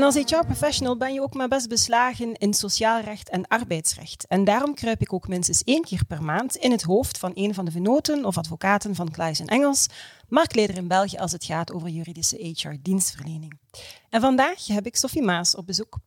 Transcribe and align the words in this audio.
En 0.00 0.06
als 0.06 0.14
HR-professional 0.14 0.96
ben 0.96 1.12
je 1.12 1.22
ook 1.22 1.34
maar 1.34 1.48
best 1.48 1.68
beslagen 1.68 2.34
in 2.34 2.54
sociaal 2.54 3.00
recht 3.00 3.28
en 3.28 3.46
arbeidsrecht. 3.46 4.26
En 4.26 4.44
daarom 4.44 4.74
kruip 4.74 5.00
ik 5.00 5.12
ook 5.12 5.28
minstens 5.28 5.64
één 5.64 5.82
keer 5.82 6.04
per 6.04 6.22
maand 6.22 6.56
in 6.56 6.70
het 6.70 6.82
hoofd 6.82 7.18
van 7.18 7.30
een 7.34 7.54
van 7.54 7.64
de 7.64 7.70
venoten 7.70 8.24
of 8.24 8.38
advocaten 8.38 8.94
van 8.94 9.10
Klaes 9.10 9.40
en 9.40 9.46
Engels, 9.46 9.86
marktleider 10.28 10.76
in 10.76 10.88
België 10.88 11.16
als 11.16 11.32
het 11.32 11.44
gaat 11.44 11.72
over 11.72 11.88
juridische 11.88 12.36
HR-dienstverlening. 12.36 13.58
En 14.10 14.20
vandaag 14.20 14.66
heb 14.66 14.86
ik 14.86 14.96
Sophie 14.96 15.22
Maas 15.22 15.54
op 15.54 15.66
bezoek. 15.66 15.98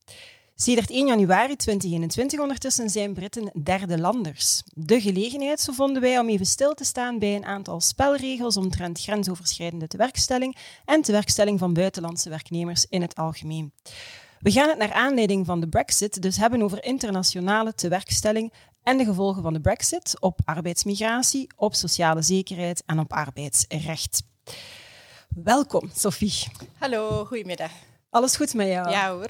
Sedert 0.56 0.90
1 0.90 1.08
januari 1.08 1.56
2021 1.56 2.40
ondertussen 2.40 2.90
zijn 2.90 3.14
Britten 3.14 3.52
derde 3.64 4.00
landers. 4.00 4.64
De 4.74 5.02
gelegenheid, 5.02 5.60
zo 5.60 5.72
vonden 5.72 6.02
wij, 6.02 6.20
om 6.20 6.30
even 6.30 6.46
stil 6.46 6.74
te 6.74 6.84
staan 6.84 7.20
bij 7.20 7.36
een 7.36 7.46
aantal 7.46 7.82
spelregels 7.82 8.58
omtrent 8.58 9.02
grensoverschrijdende 9.02 9.88
tewerkstelling 9.88 10.58
en 10.86 11.02
tewerkstelling 11.02 11.60
van 11.60 11.74
buitenlandse 11.74 12.30
werknemers 12.30 12.86
in 12.90 13.02
het 13.02 13.16
algemeen. 13.16 13.74
We 14.40 14.52
gaan 14.52 14.70
het 14.70 14.78
naar 14.78 14.94
aanleiding 14.94 15.46
van 15.46 15.60
de 15.60 15.68
Brexit 15.68 16.22
dus 16.22 16.38
hebben 16.38 16.62
over 16.62 16.84
internationale 16.84 17.74
tewerkstelling 17.74 18.54
en 18.84 18.98
de 18.98 19.06
gevolgen 19.06 19.42
van 19.42 19.54
de 19.54 19.62
Brexit 19.62 20.22
op 20.22 20.40
arbeidsmigratie, 20.46 21.48
op 21.56 21.76
sociale 21.76 22.22
zekerheid 22.22 22.84
en 22.86 23.00
op 23.00 23.14
arbeidsrecht. 23.14 24.24
Welkom, 25.30 25.90
Sophie. 25.96 26.44
Hallo, 26.78 27.26
goedemiddag. 27.26 27.72
Alles 28.10 28.36
goed 28.36 28.54
met 28.54 28.68
jou? 28.68 28.90
Ja 28.90 29.12
hoor. 29.12 29.30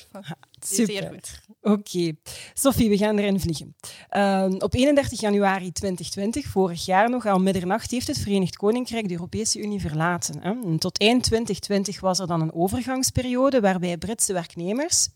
Super. 0.65 0.93
Zeer 0.93 1.09
goed. 1.09 1.41
Oké. 1.61 2.13
Sophie, 2.53 2.89
we 2.89 2.97
gaan 2.97 3.17
erin 3.17 3.39
vliegen. 3.39 3.75
Uh, 4.11 4.45
op 4.59 4.73
31 4.73 5.21
januari 5.21 5.71
2020, 5.71 6.45
vorig 6.45 6.85
jaar 6.85 7.09
nog, 7.09 7.25
aan 7.25 7.43
middernacht, 7.43 7.91
heeft 7.91 8.07
het 8.07 8.17
Verenigd 8.17 8.55
Koninkrijk 8.55 9.07
de 9.07 9.13
Europese 9.13 9.59
Unie 9.59 9.79
verlaten. 9.79 10.41
Hè. 10.41 10.77
tot 10.77 10.99
eind 10.99 11.23
2020 11.23 11.99
was 11.99 12.19
er 12.19 12.27
dan 12.27 12.41
een 12.41 12.53
overgangsperiode 12.53 13.59
waarbij 13.59 13.97
Britse 13.97 14.33
werknemers, 14.33 15.09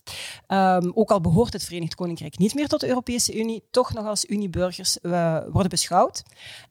um, 0.47 0.91
ook 0.93 1.11
al 1.11 1.21
behoort 1.21 1.53
het 1.53 1.63
Verenigd 1.63 1.95
Koninkrijk 1.95 2.37
niet 2.37 2.53
meer 2.53 2.67
tot 2.67 2.79
de 2.79 2.87
Europese 2.87 3.39
Unie, 3.39 3.63
toch 3.71 3.93
nog 3.93 4.05
als 4.05 4.25
Unieburgers 4.25 4.97
uh, 5.01 5.39
worden 5.49 5.69
beschouwd. 5.69 6.23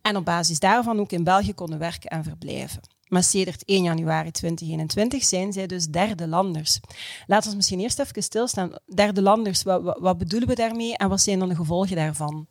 En 0.03 0.17
op 0.17 0.25
basis 0.25 0.59
daarvan 0.59 1.01
ook 1.01 1.13
in 1.13 1.25
België 1.25 1.55
konden 1.55 1.79
werken 1.79 2.11
en 2.11 2.25
verblijven. 2.25 2.96
Maar 3.09 3.23
sedert 3.23 3.65
1 3.65 3.83
januari 3.83 4.31
2021 4.31 5.25
zijn 5.25 5.53
zij 5.53 5.67
dus 5.67 5.87
derde 5.87 6.29
landers. 6.29 6.81
Laten 7.27 7.51
we 7.51 7.57
misschien 7.57 7.81
eerst 7.81 7.99
even 7.99 8.23
stilstaan. 8.23 8.73
Derde 8.95 9.23
landers, 9.23 9.62
wat, 9.62 9.83
wat, 9.83 9.99
wat 10.01 10.19
bedoelen 10.19 10.49
we 10.49 10.55
daarmee 10.55 10.97
en 10.97 11.09
wat 11.09 11.21
zijn 11.21 11.39
dan 11.39 11.49
de 11.49 11.55
gevolgen 11.55 11.97
daarvan? 11.97 12.47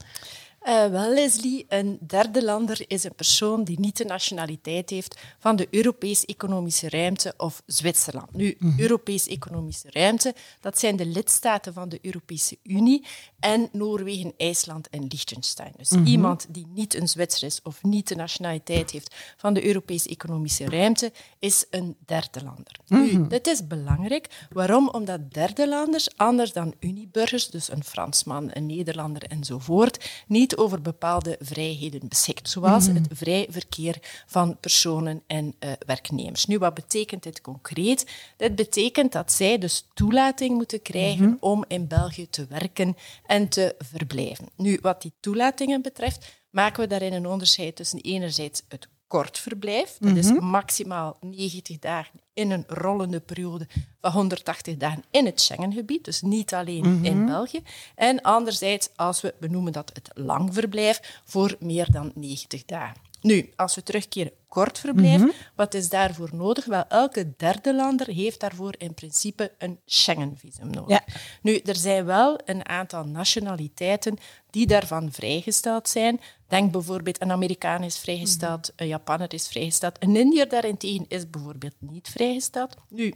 Uh, 0.68 0.88
wel, 0.88 1.14
Leslie, 1.14 1.66
een 1.70 1.98
derde 2.02 2.44
lander 2.44 2.84
is 2.88 3.04
een 3.04 3.16
persoon 3.16 3.64
die 3.64 3.80
niet 3.80 3.98
de 3.98 4.06
nationaliteit 4.06 4.90
heeft 4.90 5.20
van 5.40 5.56
de 5.56 5.68
Europese 5.72 6.26
Economische 6.26 6.90
Ruimte 6.90 7.34
of 7.38 7.64
Zwitserland. 7.66 8.34
Nu, 8.34 8.56
mm 8.60 8.74
Europese 8.80 9.30
Economische 9.30 9.88
Ruimte, 9.92 10.36
dat 10.60 10.80
zijn 10.80 10.96
de 10.96 11.06
lidstaten 11.06 11.74
van 11.74 11.90
de 11.90 12.00
Europese 12.02 12.58
Unie 12.64 13.06
en 13.40 13.70
Noorwegen, 13.72 14.34
IJsland 14.38 14.90
en 14.90 15.02
Liechtenstein. 15.08 15.72
Dus 15.78 15.90
mhm. 15.90 16.06
iemand 16.06 16.46
die 16.50 16.68
niet 16.74 16.94
een 16.94 17.08
Zwitser 17.08 17.48
is 17.48 17.60
of 17.64 17.84
niet 17.84 18.08
de 18.08 18.16
nationaliteit 18.16 18.92
heeft 18.92 19.16
van 19.38 19.54
de 19.54 19.66
Europese 19.66 20.10
Economische 20.10 20.70
Ruimte, 20.70 21.12
is 21.40 21.66
een 21.70 21.96
derde 22.06 22.44
lander. 22.44 22.80
Nu, 22.88 23.12
mhm. 23.12 23.28
dit 23.28 23.48
is 23.48 23.68
belangrijk. 23.68 24.48
Waarom? 24.50 24.90
Omdat 24.90 25.34
derde 25.34 25.68
landers, 25.68 26.18
anders 26.18 26.54
dan 26.54 26.74
Unieburgers, 26.80 27.50
dus 27.50 27.72
een 27.72 27.84
Fransman, 27.84 28.50
een 28.54 28.66
Nederlander 28.66 29.24
enzovoort, 29.24 30.10
niet 30.28 30.54
over 30.58 30.82
bepaalde 30.82 31.38
vrijheden 31.40 32.08
beschikt, 32.08 32.50
zoals 32.50 32.88
mhm. 32.88 32.96
het 32.96 33.08
vrij 33.12 33.48
verkeer 33.50 33.98
van 34.26 34.58
personen 34.60 35.24
en 35.28 35.56
uh, 35.60 35.72
werknemers. 35.86 36.46
Nu, 36.46 36.58
wat 36.58 36.74
betekent 36.74 37.24
dit 37.24 37.42
concreet? 37.42 38.06
Dit 38.38 38.56
betekent 38.56 39.12
dat 39.12 39.32
zij 39.32 39.58
dus 39.58 39.88
toelating 39.94 40.56
moeten 40.56 40.82
krijgen 40.82 41.26
mhm. 41.26 41.36
om 41.40 41.66
in 41.68 41.88
België 41.88 42.30
te 42.30 42.46
werken 42.50 42.96
en 43.26 43.50
te 43.50 43.76
verblijven. 43.78 44.50
Nu, 44.56 44.80
wat 44.82 45.02
die 45.02 45.14
toelatingen 45.20 45.82
betreft, 45.82 46.44
maken 46.50 46.82
we 46.82 46.88
daarin 46.88 47.14
een 47.14 47.28
onderscheid 47.28 47.76
tussen 47.76 48.00
enerzijds 48.00 48.62
het 48.68 48.88
kort 49.08 49.40
verblijf. 49.40 49.98
Dat 50.00 50.16
is 50.16 50.32
mhm. 50.32 50.46
maximaal 50.46 51.18
90 51.22 51.80
dagen 51.80 52.20
in 52.34 52.52
een 52.52 52.64
rollende 52.68 53.20
periode 53.20 53.68
van 54.02 54.12
180 54.12 54.78
dagen 54.78 55.04
in 55.12 55.26
het 55.26 55.42
Schengengebied, 55.42 56.06
dus 56.06 56.22
niet 56.22 56.54
alleen 56.54 56.96
mhm. 56.96 57.06
in 57.06 57.26
België. 57.26 57.62
En 57.96 58.22
anderzijds, 58.22 58.90
als 58.96 59.22
we 59.22 59.34
benoemen 59.40 59.74
dat 59.74 59.92
het 59.94 60.10
lang 60.14 60.54
verblijf, 60.54 61.22
voor 61.26 61.56
meer 61.60 61.92
dan 61.92 62.12
90 62.16 62.66
dagen. 62.66 63.05
Nu, 63.26 63.50
als 63.56 63.76
we 63.76 63.84
terugkeren 63.84 64.32
kort 64.48 64.80
verblijf, 64.80 65.20
mhm. 65.20 65.30
wat 65.56 65.74
is 65.74 65.90
daarvoor 65.90 66.30
nodig? 66.34 66.66
Wel, 66.66 66.86
elke 66.88 67.34
derde 67.38 67.76
lander 67.76 68.08
heeft 68.08 68.40
daarvoor 68.40 68.74
in 68.78 68.94
principe 68.94 69.52
een 69.58 69.80
Schengen-visum 69.86 70.70
nodig. 70.70 70.90
Ja. 70.90 71.14
Nu, 71.42 71.58
er 71.58 71.76
zijn 71.76 72.06
wel 72.06 72.40
een 72.46 72.68
aantal 72.68 73.04
nationaliteiten 73.04 74.18
die 74.50 74.68
daarvan 74.68 75.12
vrijgesteld 75.12 75.90
zijn. 75.90 76.22
Denk 76.48 76.72
bijvoorbeeld, 76.72 77.22
een 77.22 77.32
Amerikaan 77.32 77.84
is 77.84 77.98
vrijgesteld, 77.98 78.72
mhm. 78.72 78.84
een 78.84 78.88
Japaner 78.88 79.34
is 79.34 79.48
vrijgesteld. 79.48 80.04
Een 80.04 80.16
Indiër 80.16 80.50
daarentegen 80.50 81.06
is 81.08 81.30
bijvoorbeeld 81.30 81.76
niet 81.80 82.10
vrijgesteld. 82.10 82.76
Nu, 82.90 83.14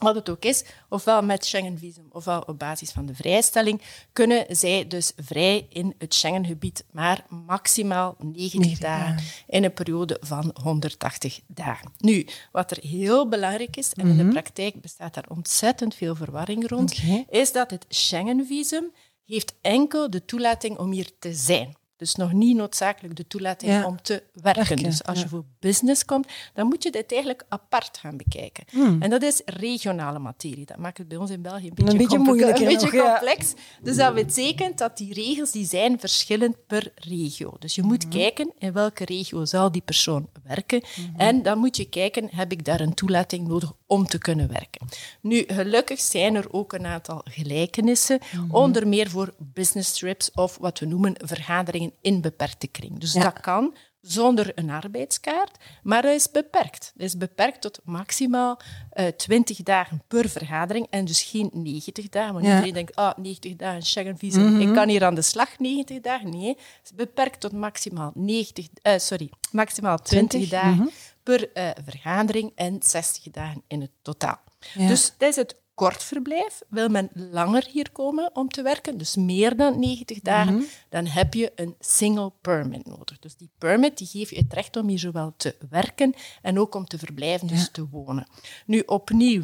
wat 0.00 0.14
het 0.14 0.28
ook 0.28 0.44
is, 0.44 0.64
ofwel 0.88 1.22
met 1.22 1.44
Schengen-visum 1.44 2.06
ofwel 2.12 2.40
op 2.40 2.58
basis 2.58 2.90
van 2.90 3.06
de 3.06 3.14
vrijstelling, 3.14 3.82
kunnen 4.12 4.44
zij 4.48 4.86
dus 4.86 5.12
vrij 5.16 5.66
in 5.68 5.94
het 5.98 6.14
Schengengebied, 6.14 6.84
maar 6.90 7.24
maximaal 7.28 8.16
90 8.18 8.78
dagen 8.78 9.24
in 9.46 9.64
een 9.64 9.72
periode 9.72 10.16
van 10.20 10.54
180 10.62 11.40
dagen. 11.46 11.92
Nu, 11.98 12.26
wat 12.52 12.70
er 12.70 12.78
heel 12.80 13.28
belangrijk 13.28 13.76
is, 13.76 13.92
en 13.92 14.06
in 14.06 14.16
de 14.16 14.22
mhm. 14.22 14.32
praktijk 14.32 14.80
bestaat 14.80 15.14
daar 15.14 15.28
ontzettend 15.28 15.94
veel 15.94 16.14
verwarring 16.14 16.68
rond, 16.68 16.94
is 17.28 17.52
dat 17.52 17.70
het 17.70 17.84
Schengen-visum 17.88 18.92
heeft 19.26 19.54
enkel 19.60 20.10
de 20.10 20.24
toelating 20.24 20.78
om 20.78 20.92
hier 20.92 21.10
te 21.18 21.34
zijn. 21.34 21.76
Dus 22.00 22.14
nog 22.14 22.32
niet 22.32 22.56
noodzakelijk 22.56 23.16
de 23.16 23.26
toelating 23.26 23.84
om 23.84 24.02
te 24.02 24.22
werken. 24.32 24.76
dus 24.76 25.04
als 25.04 25.20
je 25.20 25.28
voor 25.28 25.44
business 25.58 26.04
komt, 26.04 26.26
dan 26.54 26.66
moet 26.66 26.82
je 26.82 26.90
dit 26.90 27.12
eigenlijk 27.12 27.44
apart 27.48 27.98
gaan 27.98 28.16
bekijken. 28.16 28.64
Hmm. 28.70 29.02
En 29.02 29.10
dat 29.10 29.22
is 29.22 29.42
regionale 29.44 30.18
materie. 30.18 30.66
Dat 30.66 30.76
maakt 30.76 30.98
het 30.98 31.08
bij 31.08 31.18
ons 31.18 31.30
in 31.30 31.42
België 31.42 31.66
een 31.66 31.74
beetje, 31.74 31.92
een 31.92 31.98
beetje 31.98 32.18
moeilijk. 32.18 32.58
Een 32.58 32.66
beetje 32.66 33.02
complex. 33.02 33.54
Dus 33.82 33.96
dat 33.96 34.14
betekent 34.14 34.78
dat 34.78 34.96
die 34.96 35.14
regels 35.14 35.50
die 35.50 35.66
zijn 35.66 36.00
verschillend 36.00 36.66
per 36.66 36.92
regio. 36.94 37.56
Dus 37.58 37.74
je 37.74 37.82
moet 37.82 38.02
hmm. 38.02 38.12
kijken 38.12 38.52
in 38.58 38.72
welke 38.72 39.04
regio 39.04 39.44
zal 39.44 39.72
die 39.72 39.82
persoon 39.82 40.28
werken. 40.44 40.82
Hmm. 40.94 41.14
En 41.16 41.42
dan 41.42 41.58
moet 41.58 41.76
je 41.76 41.84
kijken, 41.84 42.28
heb 42.30 42.52
ik 42.52 42.64
daar 42.64 42.80
een 42.80 42.94
toelating 42.94 43.48
nodig 43.48 43.72
om 43.90 44.06
te 44.06 44.18
kunnen 44.18 44.48
werken. 44.48 44.88
Nu, 45.20 45.44
gelukkig 45.46 46.00
zijn 46.00 46.34
er 46.34 46.52
ook 46.52 46.72
een 46.72 46.86
aantal 46.86 47.20
gelijkenissen, 47.24 48.18
onder 48.50 48.88
meer 48.88 49.10
voor 49.10 49.34
business 49.38 49.98
trips 49.98 50.30
of 50.32 50.58
wat 50.60 50.78
we 50.78 50.86
noemen 50.86 51.14
vergaderingen 51.24 51.92
in 52.00 52.20
beperkte 52.20 52.66
kring. 52.66 52.98
Dus 52.98 53.12
dat 53.12 53.40
kan 53.40 53.74
zonder 54.00 54.52
een 54.54 54.70
arbeidskaart, 54.70 55.56
maar 55.82 56.02
dat 56.02 56.14
is 56.14 56.30
beperkt. 56.30 56.92
Dat 56.94 57.06
is 57.06 57.16
beperkt 57.16 57.60
tot 57.60 57.80
maximaal 57.84 58.60
uh, 58.92 59.06
eh, 59.06 59.14
20 59.14 59.62
dagen 59.62 60.02
per 60.08 60.28
vergadering 60.28 60.86
en 60.90 61.04
dus 61.04 61.22
geen 61.22 61.50
90 61.52 62.08
dagen. 62.08 62.32
Want 62.32 62.46
iedereen 62.46 62.72
denkt, 62.72 62.96
ah, 62.96 63.16
90 63.16 63.56
dagen 63.56 63.82
Schengen-visum, 63.82 64.42
mm 64.42 64.60
ik 64.60 64.74
kan 64.74 64.88
hier 64.88 65.04
aan 65.04 65.14
de 65.14 65.22
slag 65.22 65.58
90 65.58 66.00
dagen. 66.00 66.30
Nee, 66.30 66.48
het 66.48 66.58
is 66.84 66.94
beperkt 66.94 67.40
tot 67.40 67.52
maximaal, 67.52 68.12
90, 68.14 68.64
uh, 68.64 68.94
eh, 68.94 69.00
sorry, 69.00 69.30
maximaal 69.52 69.98
20, 69.98 70.48
dagen 70.48 70.76
mhm. 70.76 70.88
Per 71.22 71.50
uh, 71.54 71.70
vergadering 71.84 72.52
en 72.54 72.82
60 72.82 73.32
dagen 73.32 73.62
in 73.66 73.80
het 73.80 73.90
totaal. 74.02 74.40
Dus 74.74 75.14
dat 75.18 75.28
is 75.28 75.36
het 75.36 75.60
kort 75.74 76.02
verblijf, 76.02 76.62
wil 76.68 76.88
men 76.88 77.10
langer 77.14 77.68
hier 77.72 77.90
komen 77.92 78.30
om 78.32 78.48
te 78.48 78.62
werken, 78.62 78.98
dus 78.98 79.16
meer 79.16 79.56
dan 79.56 79.78
90 79.78 80.20
dagen, 80.20 80.54
mhm. 80.54 80.64
dan 80.88 81.06
heb 81.06 81.34
je 81.34 81.52
een 81.54 81.74
single 81.78 82.32
permit 82.40 82.86
nodig. 82.86 83.18
Dus 83.18 83.36
die 83.36 83.50
permit 83.58 83.98
die 83.98 84.06
geeft 84.06 84.30
je 84.30 84.36
het 84.36 84.52
recht 84.52 84.76
om 84.76 84.88
hier 84.88 84.98
zowel 84.98 85.34
te 85.36 85.56
werken 85.70 86.14
en 86.42 86.58
ook 86.58 86.74
om 86.74 86.84
te 86.86 86.98
verblijven, 86.98 87.46
dus 87.46 87.70
te 87.70 87.88
wonen. 87.88 88.26
Nu 88.66 88.82
opnieuw, 88.86 89.42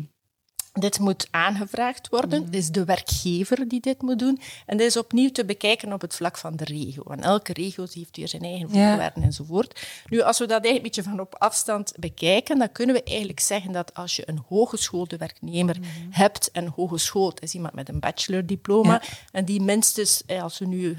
dit 0.80 0.98
moet 0.98 1.28
aangevraagd 1.30 2.08
worden, 2.08 2.44
Het 2.44 2.54
is 2.54 2.70
de 2.70 2.84
werkgever 2.84 3.68
die 3.68 3.80
dit 3.80 4.02
moet 4.02 4.18
doen. 4.18 4.40
En 4.66 4.76
dit 4.76 4.86
is 4.86 4.96
opnieuw 4.96 5.30
te 5.30 5.44
bekijken 5.44 5.92
op 5.92 6.00
het 6.00 6.14
vlak 6.14 6.38
van 6.38 6.56
de 6.56 6.64
regio. 6.64 7.02
En 7.02 7.20
elke 7.20 7.52
regio 7.52 7.86
heeft 7.92 8.16
weer 8.16 8.28
zijn 8.28 8.42
eigen 8.42 8.70
voorwaarden 8.70 9.22
enzovoort. 9.22 9.88
Nu, 10.08 10.20
als 10.20 10.38
we 10.38 10.46
dat 10.46 10.64
eigenlijk 10.64 10.76
een 10.76 11.02
beetje 11.02 11.10
van 11.10 11.20
op 11.20 11.34
afstand 11.38 11.92
bekijken, 11.98 12.58
dan 12.58 12.72
kunnen 12.72 12.94
we 12.94 13.02
eigenlijk 13.02 13.40
zeggen 13.40 13.72
dat 13.72 13.94
als 13.94 14.16
je 14.16 14.28
een 14.28 14.42
hogeschoolde 14.48 15.16
werknemer 15.16 15.76
mhm. 15.78 15.88
hebt, 16.10 16.50
en 16.50 16.66
hogeschoold 16.66 17.42
is 17.42 17.54
iemand 17.54 17.74
met 17.74 17.88
een 17.88 18.00
bachelordiploma, 18.00 19.02
en 19.32 19.44
die 19.44 19.60
minstens, 19.60 20.22
eh, 20.26 20.42
als 20.42 20.58
we 20.58 20.66
nu 20.66 20.96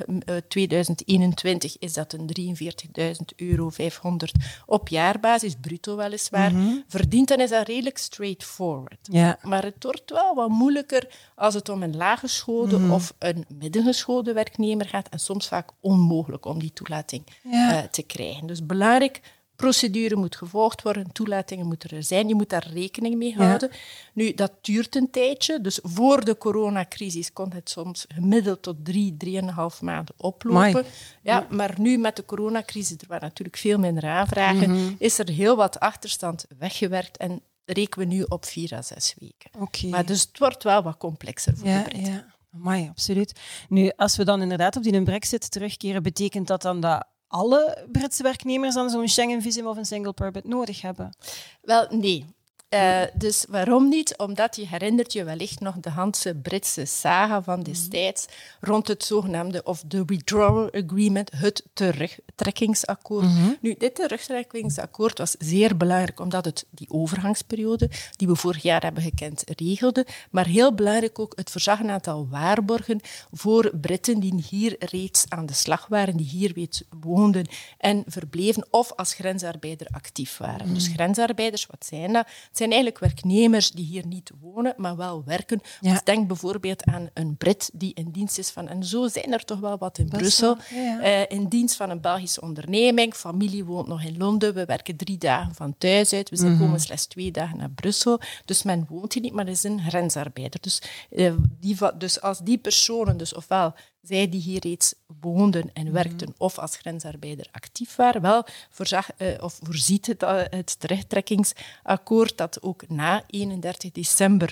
2021, 0.47 1.75
eh, 1.75 1.81
is 1.87 1.93
dat 1.93 2.13
een 2.13 2.25
43.000 2.25 3.33
euro 3.35 3.69
500 3.69 4.33
op 4.65 4.87
jaarbasis, 4.87 5.55
bruto 5.61 5.95
weliswaar, 5.95 6.53
mm 6.53 6.85
verdient, 6.87 7.27
dan 7.27 7.39
is 7.39 7.49
dat 7.49 7.67
redelijk 7.67 7.97
straightforward. 7.97 8.97
Ja. 9.11 9.37
Maar 9.41 9.66
het 9.73 9.83
wordt 9.83 10.11
wel 10.11 10.35
wat 10.35 10.49
moeilijker 10.49 11.07
als 11.35 11.53
het 11.53 11.69
om 11.69 11.83
een 11.83 11.95
laaggeschoolde 11.95 12.77
mm. 12.77 12.91
of 12.91 13.13
een 13.19 13.45
middengeschoolde 13.59 14.33
werknemer 14.33 14.87
gaat. 14.87 15.09
En 15.09 15.19
soms 15.19 15.47
vaak 15.47 15.69
onmogelijk 15.79 16.45
om 16.45 16.59
die 16.59 16.73
toelating 16.73 17.23
eh, 17.51 17.79
te 17.79 18.03
krijgen. 18.03 18.47
Dus 18.47 18.65
belangrijk, 18.65 19.21
procedure 19.57 20.15
moet 20.15 20.35
gevolgd 20.35 20.81
worden, 20.81 21.11
toelatingen 21.11 21.65
moeten 21.65 21.89
er 21.89 22.03
zijn, 22.03 22.27
je 22.27 22.35
moet 22.35 22.49
daar 22.49 22.67
rekening 22.73 23.15
mee 23.15 23.35
houden. 23.35 23.71
Nu, 24.13 24.33
dat 24.33 24.51
duurt 24.61 24.95
een 24.95 25.09
tijdje, 25.09 25.61
dus 25.61 25.79
voor 25.83 26.25
de 26.25 26.37
coronacrisis 26.37 27.33
kon 27.33 27.53
het 27.53 27.69
soms 27.69 28.05
gemiddeld 28.07 28.61
tot 28.61 28.75
drie, 28.83 29.15
drieënhalf 29.17 29.81
maanden 29.81 30.15
oplopen. 30.17 30.85
Ja, 31.21 31.47
maar 31.49 31.73
nu 31.77 31.97
met 31.97 32.15
de 32.15 32.25
coronacrisis, 32.25 32.97
er 32.97 33.07
waren 33.07 33.27
natuurlijk 33.27 33.57
veel 33.57 33.79
minder 33.79 34.05
aanvragen, 34.05 34.71
mhm. 34.71 34.93
is 34.97 35.19
er 35.19 35.29
heel 35.29 35.55
wat 35.55 35.79
achterstand 35.79 36.45
weggewerkt 36.59 37.17
en 37.17 37.41
rekenen 37.73 38.07
we 38.07 38.15
nu 38.15 38.23
op 38.23 38.45
vier 38.45 38.73
à 38.73 38.81
zes 38.81 39.15
weken. 39.17 39.51
Okay. 39.59 39.89
Maar 39.89 40.05
dus 40.05 40.21
het 40.21 40.39
wordt 40.39 40.63
wel 40.63 40.83
wat 40.83 40.97
complexer 40.97 41.57
voor 41.57 41.67
ja, 41.67 41.83
de 41.83 41.89
Britten. 41.89 42.13
Ja, 42.13 42.35
Amai, 42.53 42.87
absoluut. 42.89 43.39
Nu, 43.69 43.91
als 43.95 44.15
we 44.15 44.25
dan 44.25 44.41
inderdaad 44.41 44.75
op 44.75 44.83
die 44.83 45.03
brexit 45.03 45.51
terugkeren, 45.51 46.03
betekent 46.03 46.47
dat 46.47 46.61
dan 46.61 46.79
dat 46.79 47.07
alle 47.27 47.87
Britse 47.91 48.23
werknemers 48.23 48.73
dan 48.73 48.89
zo'n 48.89 49.07
Schengen-visum 49.07 49.67
of 49.67 49.77
een 49.77 49.85
single 49.85 50.13
permit 50.13 50.47
nodig 50.47 50.81
hebben? 50.81 51.15
Wel, 51.61 51.87
nee. 51.89 52.25
Uh, 52.69 53.01
dus 53.13 53.45
waarom 53.49 53.89
niet? 53.89 54.17
Omdat 54.17 54.55
je 54.55 54.67
herinnert 54.67 55.13
je 55.13 55.23
wellicht 55.23 55.59
nog 55.59 55.75
de 55.75 55.89
Hanse 55.89 56.35
Britse 56.35 56.85
saga 56.85 57.41
van 57.41 57.63
destijds 57.63 58.25
rond 58.59 58.87
het 58.87 59.03
zogenaamde 59.03 59.63
of 59.63 59.83
the 59.87 60.05
withdrawal 60.05 60.71
agreement, 60.73 61.31
het 61.35 61.63
terugtrekkingsakkoord. 61.73 63.25
Mm 63.25 63.57
Nu, 63.61 63.75
dit 63.77 63.95
terugtrekkingsakkoord 63.95 65.17
was 65.17 65.35
zeer 65.39 65.77
belangrijk 65.77 66.19
omdat 66.19 66.45
het 66.45 66.65
die 66.69 66.89
overgangsperiode 66.89 67.89
die 68.15 68.27
we 68.27 68.35
vorig 68.35 68.61
jaar 68.61 68.81
hebben 68.81 69.03
gekend 69.03 69.43
regelde, 69.57 70.05
maar 70.31 70.45
heel 70.45 70.73
belangrijk 70.73 71.19
ook 71.19 71.33
het 71.35 71.51
verzag 71.51 71.79
een 71.79 71.89
aantal 71.89 72.27
waarborgen 72.29 72.99
voor 73.31 73.71
Britten 73.81 74.19
die 74.19 74.43
hier 74.49 74.75
reeds 74.79 75.25
aan 75.29 75.45
de 75.45 75.53
slag 75.53 75.87
waren, 75.87 76.17
die 76.17 76.27
hier 76.29 76.51
reeds 76.53 76.83
woonden 77.01 77.47
en 77.77 78.03
verbleven 78.07 78.67
of 78.69 78.93
als 78.95 79.13
grensarbeider 79.13 79.87
actief 79.91 80.37
waren. 80.37 80.73
Dus 80.73 80.87
grensarbeiders, 80.87 81.65
wat 81.65 81.85
zijn 81.85 82.13
dat? 82.13 82.27
Het 82.57 82.65
zijn 82.65 82.81
eigenlijk 82.81 83.13
werknemers 83.13 83.71
die 83.71 83.85
hier 83.85 84.05
niet 84.05 84.31
wonen, 84.41 84.73
maar 84.77 84.95
wel 84.95 85.23
werken. 85.25 85.61
Dus 85.81 86.03
denk 86.03 86.27
bijvoorbeeld 86.27 86.85
aan 86.85 87.09
een 87.13 87.35
Brit 87.37 87.69
die 87.73 87.93
in 87.93 88.11
dienst 88.11 88.37
is 88.37 88.49
van, 88.49 88.67
en 88.67 88.83
zo 88.83 89.07
zijn 89.07 89.33
er 89.33 89.45
toch 89.45 89.59
wel 89.59 89.77
wat 89.77 89.97
in 89.97 90.07
Brussel, 90.07 90.57
uh, 90.73 91.29
in 91.29 91.47
dienst 91.47 91.75
van 91.75 91.89
een 91.89 92.01
Belgische 92.01 92.41
onderneming. 92.41 93.13
Familie 93.13 93.65
woont 93.65 93.87
nog 93.87 94.03
in 94.03 94.17
Londen. 94.17 94.53
We 94.53 94.65
werken 94.65 94.95
drie 94.95 95.17
dagen 95.17 95.55
van 95.55 95.75
thuis 95.77 96.13
uit. 96.13 96.29
We 96.29 96.35
zijn 96.35 96.51
mm 96.51 96.59
komen 96.59 96.79
slechts 96.79 97.05
twee 97.05 97.31
dagen 97.31 97.57
naar 97.57 97.69
Brussel. 97.69 98.19
Dus 98.45 98.63
men 98.63 98.85
woont 98.89 99.13
hier 99.13 99.23
niet, 99.23 99.33
maar 99.33 99.47
is 99.47 99.63
een 99.63 99.81
grensarbeider. 99.81 100.61
Dus, 100.61 100.81
uh, 101.09 101.33
die, 101.59 101.77
dus 101.97 102.21
als 102.21 102.39
die 102.39 102.57
personen, 102.57 103.17
dus 103.17 103.33
ofwel 103.33 103.73
zij 104.07 104.29
die 104.29 104.41
hier 104.41 104.59
reeds 104.59 104.93
woonden 105.21 105.69
en 105.73 105.83
mhm. 105.83 105.93
werkten 105.93 106.33
of 106.37 106.57
als 106.57 106.77
grensarbeider 106.77 107.47
actief 107.51 107.95
waren, 107.95 108.21
wel 108.21 108.45
voorzag, 108.69 109.09
uh, 109.17 109.27
of 109.39 109.59
voorziet 109.63 110.05
het, 110.05 110.23
uh, 110.23 110.41
het 110.49 110.79
terugtrekkingsakkoord 110.79 112.37
dat 112.37 112.61
ook 112.61 112.89
na 112.89 113.23
31 113.27 113.91
december 113.91 114.51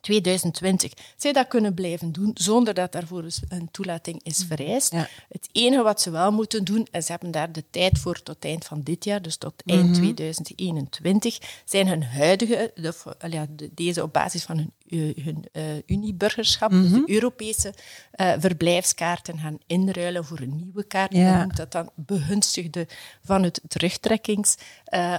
2020 0.00 0.90
mhm. 0.90 1.02
zij 1.16 1.32
dat 1.32 1.48
kunnen 1.48 1.74
blijven 1.74 2.12
doen 2.12 2.30
zonder 2.34 2.74
dat 2.74 2.92
daarvoor 2.92 3.24
een 3.48 3.68
toelating 3.70 4.20
is 4.22 4.38
mhm. 4.38 4.46
vereist. 4.46 4.92
Het 5.28 5.48
enige 5.52 5.82
wat 5.82 6.00
ze 6.00 6.10
wel 6.10 6.32
moeten 6.32 6.64
doen, 6.64 6.86
en 6.90 7.02
ze 7.02 7.10
hebben 7.10 7.30
daar 7.30 7.52
de 7.52 7.64
tijd 7.70 7.98
voor 7.98 8.22
tot 8.22 8.44
eind 8.44 8.64
van 8.64 8.80
dit 8.82 9.04
jaar, 9.04 9.22
dus 9.22 9.36
tot 9.36 9.62
eind 9.64 9.94
2021, 9.94 11.38
zijn 11.64 11.88
hun 11.88 12.02
huidige, 12.02 12.72
de, 12.74 13.70
deze 13.74 14.02
op 14.02 14.12
basis 14.12 14.44
van 14.44 14.56
hun 14.56 14.72
hun 14.96 15.44
uh, 15.52 15.62
Unieburgerschap, 15.86 16.70
dus 16.70 16.90
de 16.90 16.96
mhm. 16.96 17.12
Europese 17.12 17.74
uh, 18.16 18.32
verblijfskaarten 18.38 19.38
gaan 19.38 19.58
inruilen 19.66 20.24
voor 20.24 20.40
een 20.40 20.56
nieuwe 20.56 20.84
kaart. 20.84 21.12
Ja. 21.12 21.38
noemt 21.38 21.56
dat 21.56 21.72
dan 21.72 21.90
begunstigde 21.94 22.86
van 23.24 23.42
het 23.42 23.60
terugtrekkingsakkoord. 23.68 24.79
Uh, 24.90 25.16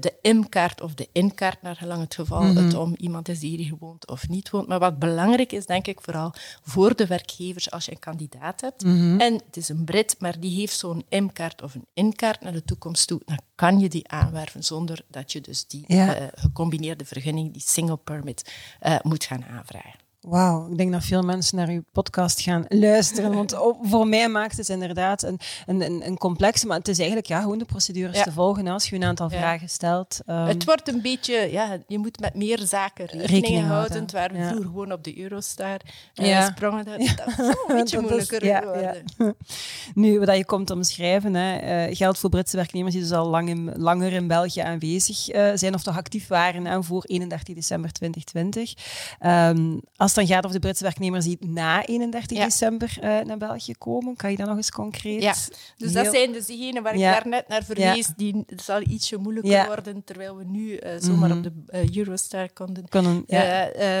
de 0.00 0.14
M-kaart 0.22 0.80
of 0.80 0.94
de 0.94 1.08
in-kaart, 1.12 1.62
naar 1.62 1.76
gelang 1.76 2.00
het 2.00 2.14
geval 2.14 2.42
mm 2.42 2.56
het 2.56 2.74
om 2.74 2.94
iemand 2.96 3.28
is 3.28 3.38
die 3.40 3.56
hier 3.56 3.66
gewoond 3.66 4.08
of 4.08 4.28
niet 4.28 4.50
woont. 4.50 4.68
Maar 4.68 4.78
wat 4.78 4.98
belangrijk 4.98 5.52
is, 5.52 5.66
denk 5.66 5.86
ik, 5.86 6.00
vooral 6.00 6.32
voor 6.62 6.96
de 6.96 7.06
werkgevers 7.06 7.70
als 7.70 7.84
je 7.84 7.90
een 7.90 7.98
kandidaat 7.98 8.60
hebt. 8.60 8.84
Mhm. 8.84 9.20
En 9.20 9.32
het 9.32 9.56
is 9.56 9.68
een 9.68 9.84
Brit, 9.84 10.16
maar 10.18 10.40
die 10.40 10.60
heeft 10.60 10.78
zo'n 10.78 11.04
M-kaart 11.10 11.62
of 11.62 11.74
een 11.74 11.86
in-kaart 11.94 12.40
naar 12.40 12.52
de 12.52 12.64
toekomst 12.64 13.06
toe. 13.06 13.20
Dan 13.24 13.40
kan 13.54 13.78
je 13.78 13.88
die 13.88 14.08
aanwerven 14.08 14.64
zonder 14.64 15.04
dat 15.08 15.32
je 15.32 15.40
dus 15.40 15.66
die 15.66 15.84
gecombineerde 16.34 17.04
vergunning, 17.04 17.52
die 17.52 17.62
single 17.62 17.96
permit, 17.96 18.52
moet 19.02 19.24
gaan 19.24 19.44
aanvragen. 19.44 20.09
Wauw, 20.20 20.68
ik 20.70 20.76
denk 20.76 20.92
dat 20.92 21.04
veel 21.04 21.22
mensen 21.22 21.56
naar 21.56 21.68
uw 21.68 21.82
podcast 21.92 22.40
gaan 22.40 22.64
luisteren. 22.68 23.34
Want 23.34 23.54
voor 23.82 24.06
mij 24.06 24.28
maakt 24.28 24.56
het 24.56 24.68
inderdaad 24.68 25.22
een, 25.22 25.40
een, 25.66 26.06
een 26.06 26.18
complexe, 26.18 26.66
maar 26.66 26.78
het 26.78 26.88
is 26.88 26.98
eigenlijk 26.98 27.28
ja, 27.28 27.40
gewoon 27.40 27.58
de 27.58 27.64
procedures 27.64 28.22
te 28.22 28.32
volgen 28.32 28.66
als 28.66 28.88
je 28.88 28.96
een 28.96 29.04
aantal 29.04 29.30
vragen 29.30 29.68
stelt. 29.68 30.20
Um, 30.26 30.36
het 30.36 30.64
wordt 30.64 30.88
een 30.88 31.02
beetje, 31.02 31.48
ja, 31.50 31.78
je 31.86 31.98
moet 31.98 32.20
met 32.20 32.34
meer 32.34 32.58
zaken 32.58 33.06
rekening, 33.06 33.66
houden. 33.66 34.06
Waar 34.12 34.32
we 34.32 34.44
vroeger 34.44 34.64
gewoon 34.64 34.92
op 34.92 35.04
de 35.04 35.18
Eurostar 35.18 35.80
uh, 36.14 36.26
ja. 36.26 36.50
sprongen, 36.50 36.84
dat, 36.84 36.98
dat 36.98 37.28
is 37.28 37.38
een 37.38 37.76
beetje 37.80 38.00
moeilijker 38.00 38.42
is, 38.42 38.58
geworden. 38.58 39.04
Nu, 39.94 40.18
wat 40.18 40.36
je 40.36 40.44
komt 40.44 40.70
omschrijven, 40.70 41.34
hè, 41.34 41.88
uh, 41.88 41.96
geldt 41.96 42.18
voor 42.18 42.30
Britse 42.30 42.56
werknemers 42.56 42.94
die 42.94 43.02
dus 43.02 43.12
al 43.12 43.28
lang 43.28 43.48
in, 43.48 43.72
langer 43.76 44.12
in 44.12 44.26
België 44.26 44.60
aanwezig 44.60 45.34
uh, 45.34 45.50
zijn 45.54 45.74
of 45.74 45.82
toch 45.82 45.96
actief 45.96 46.28
waren 46.28 46.66
hè, 46.66 46.82
voor 46.82 47.04
31 47.04 47.54
december 47.54 47.92
2020. 47.92 48.74
Um, 49.26 49.80
als 49.96 50.09
het 50.14 50.26
dan 50.26 50.36
gaat 50.36 50.44
over 50.44 50.60
de 50.60 50.66
Britse 50.66 50.82
werknemers 50.82 51.24
die 51.24 51.36
na 51.40 51.84
31 51.84 52.38
december 52.38 52.96
uh, 52.96 53.20
naar 53.20 53.38
België 53.38 53.74
komen, 53.78 54.16
kan 54.16 54.30
je 54.30 54.36
dan 54.36 54.46
nog 54.46 54.56
eens 54.56 54.70
concreet... 54.70 55.22
Ja, 55.22 55.34
dus 55.76 55.92
dat 55.92 56.06
zijn 56.12 56.32
dus 56.32 56.46
diegenen 56.46 56.82
waar 56.82 56.94
ik 56.94 57.00
daar 57.00 57.28
net 57.28 57.48
naar 57.48 57.64
verwees, 57.64 58.12
die 58.16 58.44
het 58.46 58.62
zal 58.62 58.80
ietsje 58.80 59.16
moeilijker 59.16 59.66
worden, 59.66 60.04
terwijl 60.04 60.36
we 60.36 60.44
nu 60.44 60.70
uh, 60.70 60.90
zomaar 60.98 61.28
mm 61.28 61.42
-hmm. 61.42 61.46
op 61.46 61.68
de 61.70 61.84
uh, 61.84 61.96
Eurostar 61.96 62.52
konden. 62.52 62.88
Konden, 62.88 63.24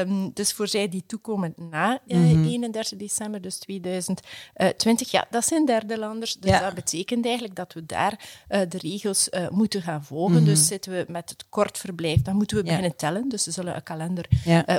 um, 0.08 0.30
dus 0.34 0.52
voor 0.52 0.68
zij 0.68 0.88
die 0.88 1.04
toekomen 1.06 1.54
na 1.56 2.00
mm 2.06 2.32
-hmm. 2.32 2.44
31 2.44 2.98
december, 2.98 3.40
dus 3.40 3.58
2020, 3.58 5.10
ja, 5.10 5.26
dat 5.30 5.46
zijn 5.46 5.66
derde 5.66 5.98
landers. 5.98 6.34
Dus 6.34 6.60
dat 6.60 6.74
betekent 6.74 7.24
eigenlijk 7.24 7.56
dat 7.56 7.72
we 7.72 7.86
daar 7.86 8.28
de 8.48 8.78
regels 8.78 9.28
moeten 9.50 9.82
gaan 9.82 10.04
volgen. 10.04 10.30
Mm 10.30 10.36
-hmm. 10.36 10.46
Dus 10.46 10.66
zitten 10.66 10.92
we 10.92 11.04
met 11.08 11.30
het 11.30 11.44
kort 11.48 11.78
verblijf, 11.78 12.22
dan 12.22 12.36
moeten 12.36 12.56
we 12.56 12.62
beginnen 12.62 12.96
tellen. 12.96 13.28
Dus 13.28 13.44
we 13.44 13.50
zullen 13.50 13.74
een 13.74 13.82
kalender 13.82 14.28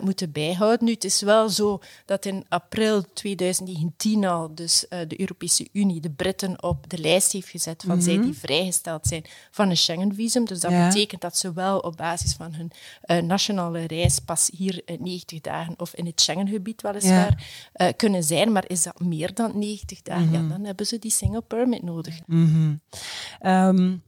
moeten 0.04 0.32
bijhouden. 0.32 0.86
Nu, 0.86 0.92
het 0.92 1.04
is 1.04 1.21
wel 1.22 1.50
zo 1.50 1.80
dat 2.06 2.26
in 2.26 2.46
april 2.50 3.04
2019 3.14 4.26
al 4.26 4.56
dus, 4.56 4.86
uh, 4.90 5.00
de 5.08 5.20
Europese 5.20 5.68
Unie 5.72 6.02
de 6.02 6.10
Britten 6.10 6.64
op 6.64 6.90
de 6.90 6.98
lijst 6.98 7.32
heeft 7.32 7.50
gezet 7.50 7.84
van 7.88 8.02
zij 8.02 8.16
mhm. 8.16 8.24
die 8.24 8.38
vrijgesteld 8.38 9.08
zijn 9.08 9.26
van 9.52 9.70
een 9.70 9.78
Schengen-visum. 9.78 10.46
Dus 10.46 10.60
dat 10.60 10.72
betekent 10.72 11.22
dat 11.22 11.38
ze 11.38 11.54
wel 11.54 11.80
op 11.80 11.98
basis 11.98 12.34
van 12.34 12.54
hun 12.54 12.72
uh, 13.06 13.28
nationale 13.28 13.88
reis 13.88 14.20
pas 14.20 14.50
hier 14.58 14.82
uh, 14.86 15.00
90 15.00 15.42
dagen 15.42 15.74
of 15.78 15.96
in 15.96 16.06
het 16.06 16.22
Schengengebied 16.22 16.82
weliswaar 16.82 17.44
ja. 17.74 17.92
kunnen 17.92 18.24
zijn. 18.24 18.52
Maar 18.52 18.70
is 18.70 18.84
dat 18.84 19.00
meer 19.00 19.34
dan 19.34 19.60
90 19.60 20.02
dagen, 20.02 20.32
ja, 20.32 20.40
mhm. 20.40 20.50
dan 20.50 20.64
hebben 20.64 20.86
ze 20.86 21.00
die 21.00 21.12
single 21.12 21.42
permit 21.42 21.84
nodig. 21.84 22.20
Mm 22.26 22.80
um, 23.42 24.04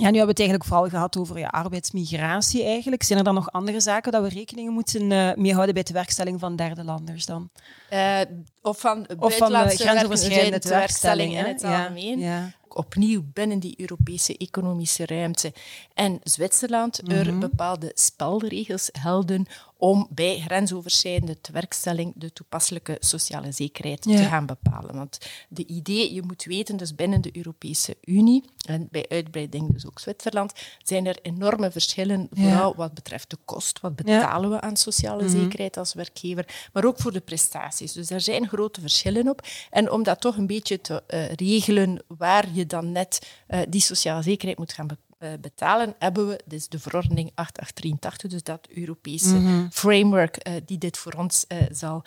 ja, 0.00 0.10
nu 0.10 0.16
hebben 0.16 0.36
we 0.36 0.42
het 0.42 0.48
eigenlijk 0.50 0.68
vooral 0.68 0.88
gehad 0.88 1.16
over 1.16 1.38
ja, 1.38 1.46
arbeidsmigratie 1.46 2.64
eigenlijk. 2.64 3.02
Zijn 3.02 3.18
er 3.18 3.24
dan 3.24 3.34
nog 3.34 3.52
andere 3.52 3.80
zaken 3.80 4.12
dat 4.12 4.22
we 4.22 4.28
rekening 4.28 4.70
moeten 4.70 5.10
uh, 5.10 5.34
mee 5.34 5.52
houden 5.52 5.74
bij 5.74 5.82
de 5.82 5.92
werkstelling 5.92 6.40
van 6.40 6.56
derde 6.56 6.84
landers 6.84 7.26
dan? 7.26 7.50
Uh, 7.92 8.20
of 8.62 8.80
van 8.80 9.06
of 9.18 9.36
van 9.36 9.52
uh, 9.52 9.66
grensoverschrijdende 9.66 10.68
werkstelling 10.68 11.38
in 11.38 11.44
het 11.44 11.64
algemeen. 11.64 12.18
Ja, 12.18 12.50
Opnieuw 12.78 13.22
binnen 13.32 13.58
die 13.58 13.74
Europese 13.76 14.36
economische 14.36 15.06
ruimte 15.06 15.52
en 15.94 16.20
Zwitserland 16.22 17.10
er 17.10 17.26
mhm. 17.26 17.38
bepaalde 17.38 17.90
spelregels 17.94 18.88
gelden 18.92 19.46
om 19.78 20.06
bij 20.10 20.40
grensoverschrijdende 20.40 21.40
tewerkstelling 21.40 22.12
de 22.16 22.32
toepasselijke 22.32 22.96
sociale 23.00 23.52
zekerheid 23.52 24.02
te 24.02 24.24
gaan 24.24 24.46
bepalen. 24.46 24.94
Want 24.94 25.18
de 25.48 25.66
idee, 25.66 26.14
je 26.14 26.22
moet 26.22 26.44
weten, 26.44 26.76
dus 26.76 26.94
binnen 26.94 27.20
de 27.20 27.36
Europese 27.36 27.96
Unie 28.04 28.44
en 28.66 28.88
bij 28.90 29.06
uitbreiding 29.08 29.72
dus 29.72 29.86
ook 29.86 29.98
Zwitserland, 29.98 30.52
zijn 30.82 31.06
er 31.06 31.18
enorme 31.22 31.70
verschillen, 31.70 32.28
vooral 32.30 32.74
wat 32.76 32.94
betreft 32.94 33.30
de 33.30 33.36
kost. 33.44 33.80
Wat 33.80 33.96
betalen 33.96 34.50
we 34.50 34.60
aan 34.60 34.76
sociale 34.76 35.22
mhm. 35.22 35.32
zekerheid 35.32 35.76
als 35.76 35.94
werkgever, 35.94 36.68
maar 36.72 36.84
ook 36.84 37.00
voor 37.00 37.12
de 37.12 37.20
prestaties. 37.20 37.92
Dus 37.92 38.08
daar 38.08 38.20
zijn 38.20 38.48
grote 38.48 38.80
verschillen 38.80 39.28
op. 39.28 39.46
En 39.70 39.90
om 39.90 40.02
dat 40.02 40.20
toch 40.20 40.36
een 40.36 40.46
beetje 40.46 40.80
te 40.80 41.02
uh, 41.08 41.32
regelen 41.32 42.02
waar 42.06 42.46
je 42.52 42.66
dan 42.68 42.92
net 42.92 43.18
uh, 43.48 43.60
die 43.68 43.80
sociale 43.80 44.22
zekerheid 44.22 44.58
moet 44.58 44.72
gaan 44.72 44.86
bepalen, 44.86 45.07
betalen, 45.40 45.94
hebben 45.98 46.28
we 46.28 46.40
dus 46.44 46.68
de 46.68 46.78
verordening 46.78 47.30
8883, 47.34 48.30
dus 48.30 48.42
dat 48.42 48.68
Europese 48.74 49.34
mhm. 49.34 49.68
framework 49.70 50.48
uh, 50.48 50.54
die 50.64 50.78
dit 50.78 50.98
voor 50.98 51.12
ons 51.12 51.44
uh, 51.48 51.58
zal 51.70 52.02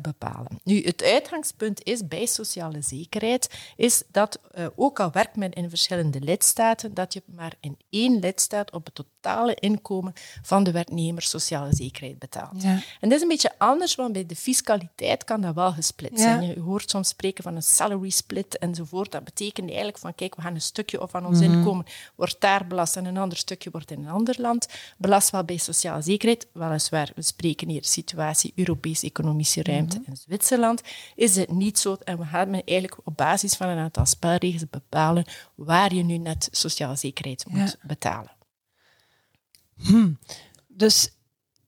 bepalen. 0.00 0.58
Nu, 0.64 0.82
het 0.82 1.02
uitgangspunt 1.02 1.84
is 1.84 2.08
bij 2.08 2.26
sociale 2.26 2.82
zekerheid, 2.82 3.58
is 3.76 4.02
dat 4.10 4.40
ook 4.76 5.00
al 5.00 5.10
werkt 5.10 5.36
men 5.36 5.52
in 5.52 5.68
verschillende 5.68 6.20
lidstaten, 6.20 6.94
dat 6.94 7.12
je 7.12 7.22
maar 7.26 7.52
in 7.60 7.76
één 7.90 8.18
lidstaat 8.18 8.72
op 8.72 8.84
het 8.84 8.94
totale 8.94 9.54
inkomen 9.54 10.12
van 10.42 10.64
de 10.64 10.70
werknemer 10.70 11.22
sociale 11.22 11.74
zekerheid 11.74 12.18
betaalt. 12.18 12.62
Ja. 12.62 12.70
En 13.00 13.08
dat 13.08 13.12
is 13.12 13.22
een 13.22 13.28
beetje 13.28 13.58
anders, 13.58 13.94
want 13.94 14.12
bij 14.12 14.26
de 14.26 14.36
fiscaliteit 14.36 15.24
kan 15.24 15.40
dat 15.40 15.54
wel 15.54 15.72
gesplit 15.72 16.20
zijn. 16.20 16.46
Je 16.46 16.60
hoort 16.60 16.90
soms 16.90 17.08
spreken 17.08 17.42
van 17.42 17.56
een 17.56 17.62
salary 17.62 18.10
split 18.10 18.58
enzovoort. 18.58 19.12
Dat 19.12 19.24
betekent 19.24 19.66
eigenlijk 19.68 19.98
van, 19.98 20.14
kijk, 20.14 20.34
we 20.34 20.42
gaan 20.42 20.54
een 20.54 20.60
stukje 20.60 21.06
van 21.08 21.26
ons 21.26 21.40
mhm. 21.40 21.52
inkomen, 21.52 21.86
wordt 22.14 22.40
daar 22.40 22.55
belast 22.64 22.96
en 22.96 23.04
een 23.04 23.16
ander 23.16 23.38
stukje 23.38 23.70
wordt 23.70 23.90
in 23.90 23.98
een 23.98 24.10
ander 24.10 24.36
land 24.38 24.68
belast, 24.96 25.30
wel 25.30 25.44
bij 25.44 25.56
sociale 25.56 26.02
zekerheid. 26.02 26.46
Weliswaar, 26.52 27.12
we 27.14 27.22
spreken 27.22 27.68
hier 27.68 27.84
situatie 27.84 28.52
Europese 28.54 29.06
economische 29.06 29.62
ruimte 29.62 30.02
in 30.06 30.16
Zwitserland, 30.16 30.82
is 31.14 31.36
het 31.36 31.50
niet 31.50 31.78
zo. 31.78 31.96
En 32.04 32.18
we 32.18 32.24
gaan 32.24 32.52
eigenlijk 32.52 32.98
op 33.04 33.16
basis 33.16 33.54
van 33.54 33.68
een 33.68 33.78
aantal 33.78 34.06
spelregels 34.06 34.70
bepalen 34.70 35.24
waar 35.54 35.94
je 35.94 36.02
nu 36.02 36.16
net 36.16 36.48
sociale 36.50 36.96
zekerheid 36.96 37.44
moet 37.48 37.76
betalen. 37.82 38.30
Hm. 39.76 40.12
Dus 40.68 41.10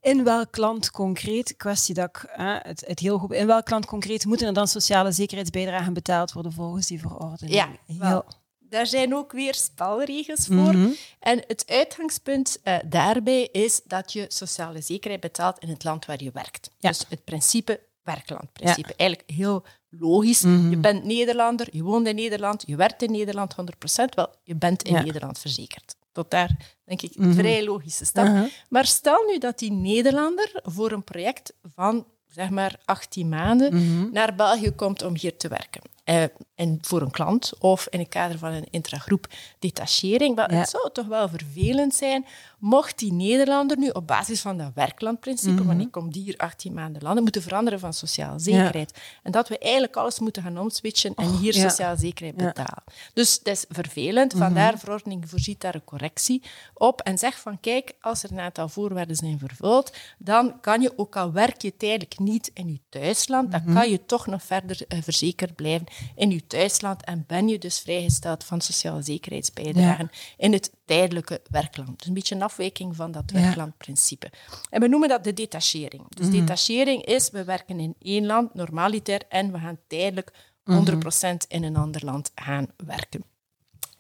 in 0.01 0.25
welk 0.25 0.57
land 0.57 0.91
concreet, 0.91 1.57
kwestie 1.57 1.95
dat 1.95 2.09
ik 2.09 2.31
het, 2.63 2.85
het, 2.87 2.99
heel 2.99 3.19
goed, 3.19 3.33
in 3.33 3.47
welk 3.47 3.71
land 3.71 3.87
concreet 3.87 4.25
moeten 4.25 4.47
er 4.47 4.55
dan 4.55 4.69
sociale 4.69 5.13
zekerheidsbijdragen 5.13 5.93
betaald 5.93 6.33
worden 6.33 6.53
volgens 6.53 6.87
die 6.87 7.01
verordening? 7.01 7.57
Ja, 7.57 7.69
heel, 7.87 8.25
daar 8.69 8.87
zijn 8.87 9.15
ook 9.15 9.33
weer 9.33 9.55
spelregels 9.55 10.47
voor. 10.47 10.77
Mhm. 10.77 10.91
En 11.21 11.45
het 11.47 11.65
uitgangspunt 11.67 12.61
uh, 12.65 12.77
daarbij 12.87 13.49
is 13.53 13.81
dat 13.85 14.13
je 14.13 14.25
sociale 14.29 14.81
zekerheid 14.81 15.21
betaalt 15.21 15.59
in 15.59 15.69
het 15.69 15.85
land 15.85 16.07
waar 16.07 16.23
je 16.23 16.31
werkt. 16.33 16.71
Dus 16.79 17.05
het 17.09 17.25
principe 17.25 17.81
werklandprincipe. 18.03 18.95
Eigenlijk 18.97 19.31
heel 19.31 19.65
logisch. 19.91 20.43
Mhm. 20.43 20.71
Je 20.71 20.77
bent 20.77 21.05
Nederlander, 21.05 21.69
je 21.71 21.83
woont 21.83 22.07
in 22.07 22.15
Nederland, 22.15 22.63
je 22.67 22.77
werkt 22.77 23.03
in 23.03 23.11
Nederland 23.11 23.55
100%. 23.55 24.15
Wel, 24.15 24.35
je 24.43 24.55
bent 24.55 24.83
in 24.83 24.95
Nederland 24.95 25.39
verzekerd. 25.39 25.97
Tot 26.13 26.31
daar, 26.31 26.77
denk 26.85 27.03
ik, 27.03 27.13
een 27.15 27.29
mhm. 27.29 27.39
vrij 27.39 27.65
logische 27.65 28.05
stap. 28.05 28.49
Maar 28.69 28.87
stel 28.87 29.25
nu 29.25 29.39
dat 29.39 29.59
die 29.59 29.73
Nederlander 29.73 30.61
voor 30.63 30.93
een 30.93 31.05
project 31.05 31.53
van 31.75 32.07
zeg 32.39 32.51
maar 32.51 32.81
18 32.85 33.29
maanden 33.29 34.13
naar 34.13 34.35
België 34.35 34.71
komt 34.71 35.03
om 35.03 35.17
hier 35.17 35.37
te 35.37 35.49
werken. 35.49 35.81
Uh, 36.05 36.23
en 36.55 36.79
voor 36.81 37.03
een 37.03 37.11
klant 37.11 37.53
of 37.59 37.87
in 37.91 37.99
het 37.99 38.09
kader 38.09 38.39
van 38.39 38.53
een 38.53 38.67
intragroep 38.71 39.27
detachering. 39.59 40.37
Maar 40.37 40.51
het 40.51 40.69
zou 40.69 40.93
toch 40.93 41.07
wel 41.07 41.29
vervelend 41.29 41.95
zijn 41.95 42.27
mocht 42.59 42.99
die 42.99 43.13
Nederlander 43.13 43.79
nu 43.79 43.89
op 43.89 44.07
basis 44.07 44.41
van 44.41 44.59
dat 44.59 44.71
werklandprincipe, 44.75 45.61
mm 45.61 45.67
want 45.67 45.81
ik 45.81 45.91
kom 45.91 46.13
hier 46.13 46.37
18 46.37 46.73
maanden 46.73 47.03
landen, 47.03 47.23
moeten 47.23 47.43
veranderen 47.43 47.81
van 47.81 47.93
sociale 47.93 48.39
zekerheid. 48.39 48.99
En 49.23 49.33
dat 49.33 49.49
we 49.49 49.59
eigenlijk 49.59 49.97
alles 49.97 50.19
moeten 50.19 50.43
gaan 50.43 50.59
omswitchen 50.59 51.15
en 51.15 51.37
hier 51.37 51.55
sociale 51.55 51.97
zekerheid 51.97 52.37
betalen. 52.37 52.83
Dus 53.15 53.39
dat 53.43 53.55
is 53.55 53.65
vervelend. 53.69 54.33
Mhm. 54.35 54.43
Vandaar, 54.43 54.73
de 54.73 54.79
verordening 54.79 55.29
voorziet 55.29 55.61
daar 55.61 55.75
een 55.75 55.85
correctie 55.85 56.43
op 56.75 57.01
en 57.01 57.19
zegt 57.19 57.41
van 57.41 57.61
kijk, 57.61 57.93
als 58.01 58.23
er 58.23 58.33
een 58.33 58.41
aantal 58.41 58.69
voorwaarden 58.69 59.17
zijn 59.17 59.39
vervuld, 59.39 59.97
dan 60.19 60.61
kan 60.61 60.81
je, 60.81 60.93
ook 60.97 61.17
al 61.17 61.33
werk 61.33 61.63
je 61.63 61.77
tijdelijk 61.77 62.19
niet 62.19 62.51
in 62.55 62.69
je 62.69 62.81
thuisland, 62.89 63.53
dan 63.53 63.63
mhm. 63.65 63.75
kan 63.75 63.91
je 63.91 64.05
toch 64.07 64.27
nog 64.27 64.43
verder 64.43 64.81
uh, 64.89 65.03
verzekerd 65.03 65.55
blijven 65.55 65.87
in 66.17 66.31
je 66.31 66.47
thuisland 66.47 67.05
en 67.05 67.25
ben 67.27 67.49
je 67.49 67.59
dus 67.59 67.81
vrijgesteld 67.81 68.45
van 68.45 68.61
sociale 68.61 69.03
zekerheidsbijdragen 69.03 70.11
in 70.37 70.53
het 70.53 70.71
tijdelijke 70.89 71.41
werkland. 71.51 71.99
Dus 71.99 72.09
een 72.09 72.15
beetje 72.15 72.35
een 72.35 72.43
afwijking 72.43 72.97
van 72.97 73.13
dat 73.13 73.31
werklandprincipe. 73.31 74.31
En 74.71 74.81
we 74.81 74.89
noemen 74.89 75.09
dat 75.09 75.25
de 75.25 75.33
detachering. 75.33 76.03
Dus 76.09 76.27
mm 76.27 76.33
detachering 76.33 77.05
is, 77.05 77.31
we 77.31 77.45
werken 77.45 77.81
in 77.81 77.95
één 78.01 78.27
land, 78.27 78.55
normaliter, 78.55 79.21
en 79.29 79.53
we 79.53 79.59
gaan 79.59 79.79
tijdelijk 79.87 80.33
100% 80.33 80.35
mhm. 80.71 81.37
in 81.49 81.63
een 81.63 81.77
ander 81.77 82.05
land 82.05 82.33
gaan 82.35 82.67
werken. 82.87 83.25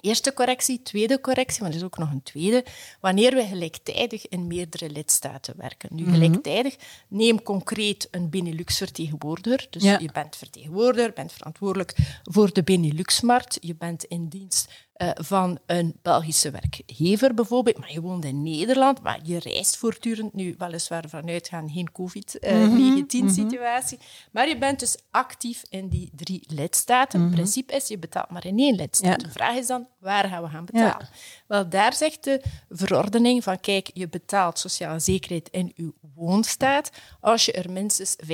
Eerste 0.00 0.34
correctie, 0.34 0.82
tweede 0.82 1.20
correctie, 1.20 1.62
maar 1.62 1.70
er 1.70 1.76
is 1.76 1.82
ook 1.82 1.98
nog 1.98 2.10
een 2.10 2.22
tweede, 2.22 2.64
wanneer 3.00 3.34
we 3.34 3.46
gelijktijdig 3.46 4.28
in 4.28 4.46
meerdere 4.46 4.90
lidstaten 4.90 5.54
werken. 5.56 5.88
Nu, 5.92 6.02
mhm. 6.02 6.12
gelijktijdig, 6.12 6.76
neem 7.08 7.42
concreet 7.42 8.08
een 8.10 8.30
Benelux-vertegenwoordiger. 8.30 9.66
Dus 9.70 9.82
je 9.82 10.10
bent 10.12 10.36
vertegenwoordiger, 10.36 11.12
bent 11.12 11.32
verantwoordelijk 11.32 11.94
voor 12.22 12.52
de 12.52 12.62
Benelux-markt, 12.62 13.58
je 13.60 13.74
bent 13.74 14.04
in 14.04 14.28
dienst 14.28 14.87
uh, 14.98 15.10
van 15.14 15.58
een 15.66 15.98
Belgische 16.02 16.50
werkgever 16.50 17.34
bijvoorbeeld, 17.34 17.78
maar 17.78 17.92
je 17.92 18.00
woont 18.00 18.24
in 18.24 18.42
Nederland, 18.42 19.02
maar 19.02 19.20
je 19.22 19.38
reist 19.38 19.76
voortdurend, 19.76 20.34
nu 20.34 20.54
weliswaar 20.58 21.08
vanuit 21.08 21.48
gaan 21.48 21.70
geen 21.70 21.92
COVID-19-situatie, 21.92 23.98
maar 24.32 24.48
je 24.48 24.58
bent 24.58 24.80
dus 24.80 24.96
actief 25.10 25.62
in 25.68 25.88
die 25.88 26.10
drie 26.14 26.42
lidstaten. 26.46 27.20
Het 27.20 27.28
mhm. 27.28 27.38
principe 27.38 27.74
is, 27.74 27.88
je 27.88 27.98
betaalt 27.98 28.30
maar 28.30 28.46
in 28.46 28.58
één 28.58 28.74
lidstaat. 28.74 29.20
De 29.20 29.30
vraag 29.30 29.56
is 29.56 29.66
dan, 29.66 29.88
waar 29.98 30.28
gaan 30.28 30.42
we 30.42 30.48
gaan 30.48 30.64
betalen? 30.64 31.08
Wel, 31.46 31.68
daar 31.68 31.94
zegt 31.94 32.24
de 32.24 32.42
verordening 32.68 33.42
van, 33.42 33.60
kijk, 33.60 33.90
je 33.92 34.08
betaalt 34.08 34.58
sociale 34.58 34.98
zekerheid 34.98 35.48
in 35.50 35.72
uw 35.76 35.94
woonstaat 36.14 36.90
als 37.20 37.44
je 37.44 37.52
er 37.52 37.70
minstens 37.70 38.16
25% 38.26 38.30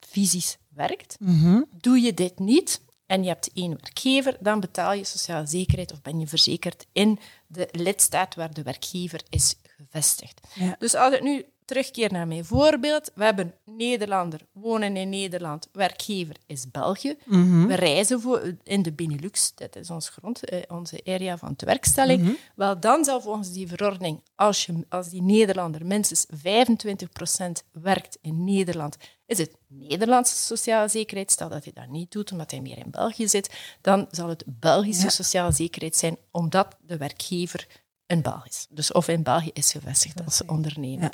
fysisch 0.00 0.58
werkt. 0.68 1.16
Mhm. 1.20 1.62
Doe 1.70 2.00
je 2.00 2.14
dit 2.14 2.38
niet, 2.38 2.80
en 3.12 3.22
je 3.22 3.28
hebt 3.28 3.50
één 3.54 3.78
werkgever, 3.80 4.36
dan 4.40 4.60
betaal 4.60 4.92
je 4.92 5.04
sociale 5.04 5.46
zekerheid 5.46 5.92
of 5.92 6.02
ben 6.02 6.20
je 6.20 6.26
verzekerd 6.26 6.86
in 6.92 7.18
de 7.46 7.68
lidstaat 7.70 8.34
waar 8.34 8.54
de 8.54 8.62
werkgever 8.62 9.20
is 9.30 9.54
gevestigd. 9.76 10.40
Dus 10.78 10.94
als 10.94 11.14
ik 11.14 11.22
nu 11.22 11.44
terugkeer 11.72 12.12
naar 12.12 12.26
mijn 12.26 12.44
voorbeeld, 12.44 13.10
we 13.14 13.24
hebben 13.24 13.54
Nederlander, 13.64 14.40
wonen 14.52 14.96
in 14.96 15.08
Nederland, 15.08 15.68
werkgever 15.72 16.36
is 16.46 16.70
België. 16.70 17.16
Mhm. 17.24 17.66
We 17.66 17.74
reizen 17.74 18.20
voor, 18.20 18.54
in 18.62 18.82
de 18.82 18.92
Benelux, 18.92 19.52
dat 19.54 19.76
is 19.76 19.90
ons 19.90 20.08
grond, 20.08 20.44
eh, 20.44 20.62
onze 20.68 21.00
area 21.04 21.38
van 21.38 21.56
tewerkstelling. 21.56 22.22
Mm 22.22 22.36
Wel, 22.54 22.80
dan 22.80 23.04
zal 23.04 23.20
volgens 23.20 23.52
die 23.52 23.68
verordening, 23.68 24.20
als, 24.34 24.66
je, 24.66 24.84
als 24.88 25.08
die 25.08 25.22
Nederlander 25.22 25.86
minstens 25.86 26.26
25% 26.30 27.64
werkt 27.72 28.18
in 28.20 28.44
Nederland 28.44 28.96
is 29.26 29.38
het 29.38 29.56
Nederlandse 29.68 30.36
sociale 30.36 30.88
zekerheid. 30.88 31.30
Stel 31.30 31.48
dat 31.48 31.64
hij 31.64 31.72
dat 31.72 31.88
niet 31.88 32.12
doet 32.12 32.32
omdat 32.32 32.50
hij 32.50 32.60
meer 32.60 32.78
in 32.78 32.90
België 32.90 33.28
zit, 33.28 33.50
dan 33.80 34.06
zal 34.10 34.28
het 34.28 34.44
Belgische 34.46 35.10
sociale 35.10 35.52
zekerheid 35.52 35.96
zijn 35.96 36.16
omdat 36.30 36.76
de 36.80 36.96
werkgever 36.96 37.66
een 38.12 38.22
Belg 38.22 38.46
is. 38.46 38.66
Dus 38.70 38.92
of 38.92 39.08
in 39.08 39.22
België 39.22 39.50
is 39.52 39.72
gevestigd 39.72 40.24
als 40.24 40.44
ondernemer. 40.44 41.12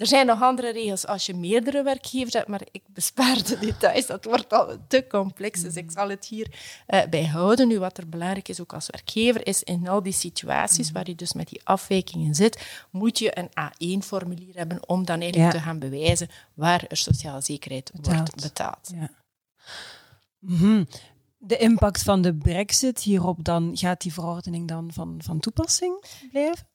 Er 0.00 0.06
zijn 0.06 0.26
nog 0.26 0.42
andere 0.42 0.72
regels 0.72 1.06
als 1.06 1.26
je 1.26 1.34
meerdere 1.34 1.82
werkgevers 1.82 2.32
hebt, 2.32 2.48
maar 2.48 2.62
ik 2.70 2.82
bespaar 2.86 3.42
de 3.44 3.58
details. 3.58 4.06
Dat 4.06 4.24
wordt 4.24 4.52
al 4.52 4.76
te 4.88 5.06
complex, 5.08 5.60
dus 5.60 5.74
ik 5.74 5.90
zal 5.90 6.08
het 6.08 6.26
hier 6.26 6.46
uh, 6.88 7.04
bij 7.10 7.26
houden. 7.26 7.68
Nu, 7.68 7.78
wat 7.78 7.98
er 7.98 8.08
belangrijk 8.08 8.48
is, 8.48 8.60
ook 8.60 8.72
als 8.72 8.86
werkgever, 8.86 9.46
is 9.46 9.62
in 9.62 9.88
al 9.88 10.02
die 10.02 10.12
situaties 10.12 10.90
waar 10.90 11.08
je 11.08 11.14
dus 11.14 11.32
met 11.32 11.48
die 11.48 11.60
afwijkingen 11.64 12.34
zit, 12.34 12.84
moet 12.90 13.18
je 13.18 13.38
een 13.38 13.48
A1-formulier 13.48 14.54
hebben 14.54 14.88
om 14.88 15.04
dan 15.04 15.20
eigenlijk 15.20 15.52
te 15.52 15.60
gaan 15.60 15.78
bewijzen 15.78 16.28
waar 16.54 16.84
er 16.88 16.96
sociale 16.96 17.40
zekerheid 17.40 17.90
wordt 18.02 18.42
betaald. 18.42 18.90
Ja. 18.94 19.10
Mhm. 20.38 20.84
De 21.38 21.56
impact 21.56 22.02
van 22.02 22.22
de 22.22 22.34
brexit 22.34 23.00
hierop, 23.00 23.44
dan 23.44 23.70
gaat 23.74 24.00
die 24.00 24.12
verordening 24.12 24.68
dan 24.68 24.92
van, 24.92 25.14
van 25.22 25.40
toepassing 25.40 26.04
blijven? 26.30 26.68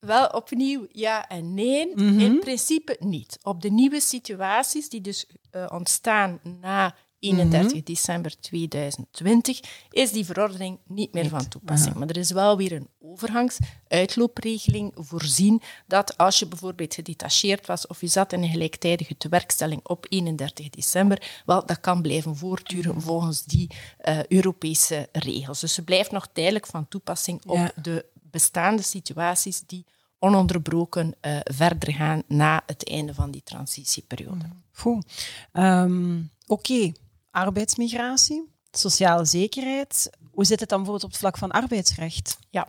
Wel 0.00 0.26
opnieuw 0.26 0.86
ja 0.92 1.28
en 1.28 1.54
nee. 1.54 1.92
Mhm. 1.94 2.20
In 2.20 2.38
principe 2.40 2.96
niet. 3.00 3.38
Op 3.42 3.62
de 3.62 3.70
nieuwe 3.70 4.00
situaties 4.00 4.88
die 4.88 5.00
dus 5.00 5.26
uh, 5.52 5.66
ontstaan 5.68 6.40
na 6.60 6.94
31 7.20 7.72
mhm. 7.72 7.84
december 7.84 8.40
2020 8.40 9.60
is 9.90 10.12
die 10.12 10.24
verordening 10.24 10.78
niet 10.86 11.12
meer 11.12 11.28
van 11.28 11.48
toepassing. 11.48 11.94
Maar 11.94 12.08
er 12.08 12.16
is 12.16 12.30
wel 12.30 12.56
weer 12.56 12.72
een 12.72 12.88
overgangsuitloopregeling 12.98 14.92
voorzien 14.94 15.62
dat 15.86 16.16
als 16.16 16.38
je 16.38 16.46
bijvoorbeeld 16.46 16.94
gedetacheerd 16.94 17.66
was 17.66 17.86
of 17.86 18.00
je 18.00 18.06
zat 18.06 18.32
in 18.32 18.42
een 18.42 18.48
gelijktijdige 18.48 19.16
tewerkstelling 19.16 19.86
op 19.86 20.06
31 20.08 20.70
december, 20.70 21.42
wel, 21.46 21.66
dat 21.66 21.80
kan 21.80 22.02
blijven 22.02 22.36
voortduren 22.36 22.94
mhm. 22.94 23.00
volgens 23.00 23.44
die 23.44 23.70
uh, 24.08 24.24
Europese 24.24 25.08
regels. 25.12 25.60
Dus 25.60 25.74
ze 25.74 25.84
blijft 25.84 26.10
nog 26.10 26.28
tijdelijk 26.32 26.66
van 26.66 26.88
toepassing 26.88 27.40
op 27.46 27.72
de 27.82 28.04
bestaande 28.30 28.82
situaties 28.82 29.62
die 29.66 29.84
ononderbroken 30.18 31.14
uh, 31.20 31.38
verder 31.44 31.92
gaan 31.92 32.22
na 32.26 32.62
het 32.66 32.88
einde 32.88 33.14
van 33.14 33.30
die 33.30 33.42
transitieperiode. 33.42 34.44
Goed. 34.72 35.06
Um, 35.52 36.30
Oké, 36.46 36.92
arbeidsmigratie, 37.30 38.48
sociale 38.70 39.24
zekerheid. 39.24 40.10
Hoe 40.30 40.44
zit 40.44 40.60
het 40.60 40.68
dan 40.68 40.78
bijvoorbeeld 40.78 41.04
op 41.04 41.10
het 41.10 41.20
vlak 41.20 41.38
van 41.38 41.50
arbeidsrecht? 41.50 42.38
Ja, 42.50 42.68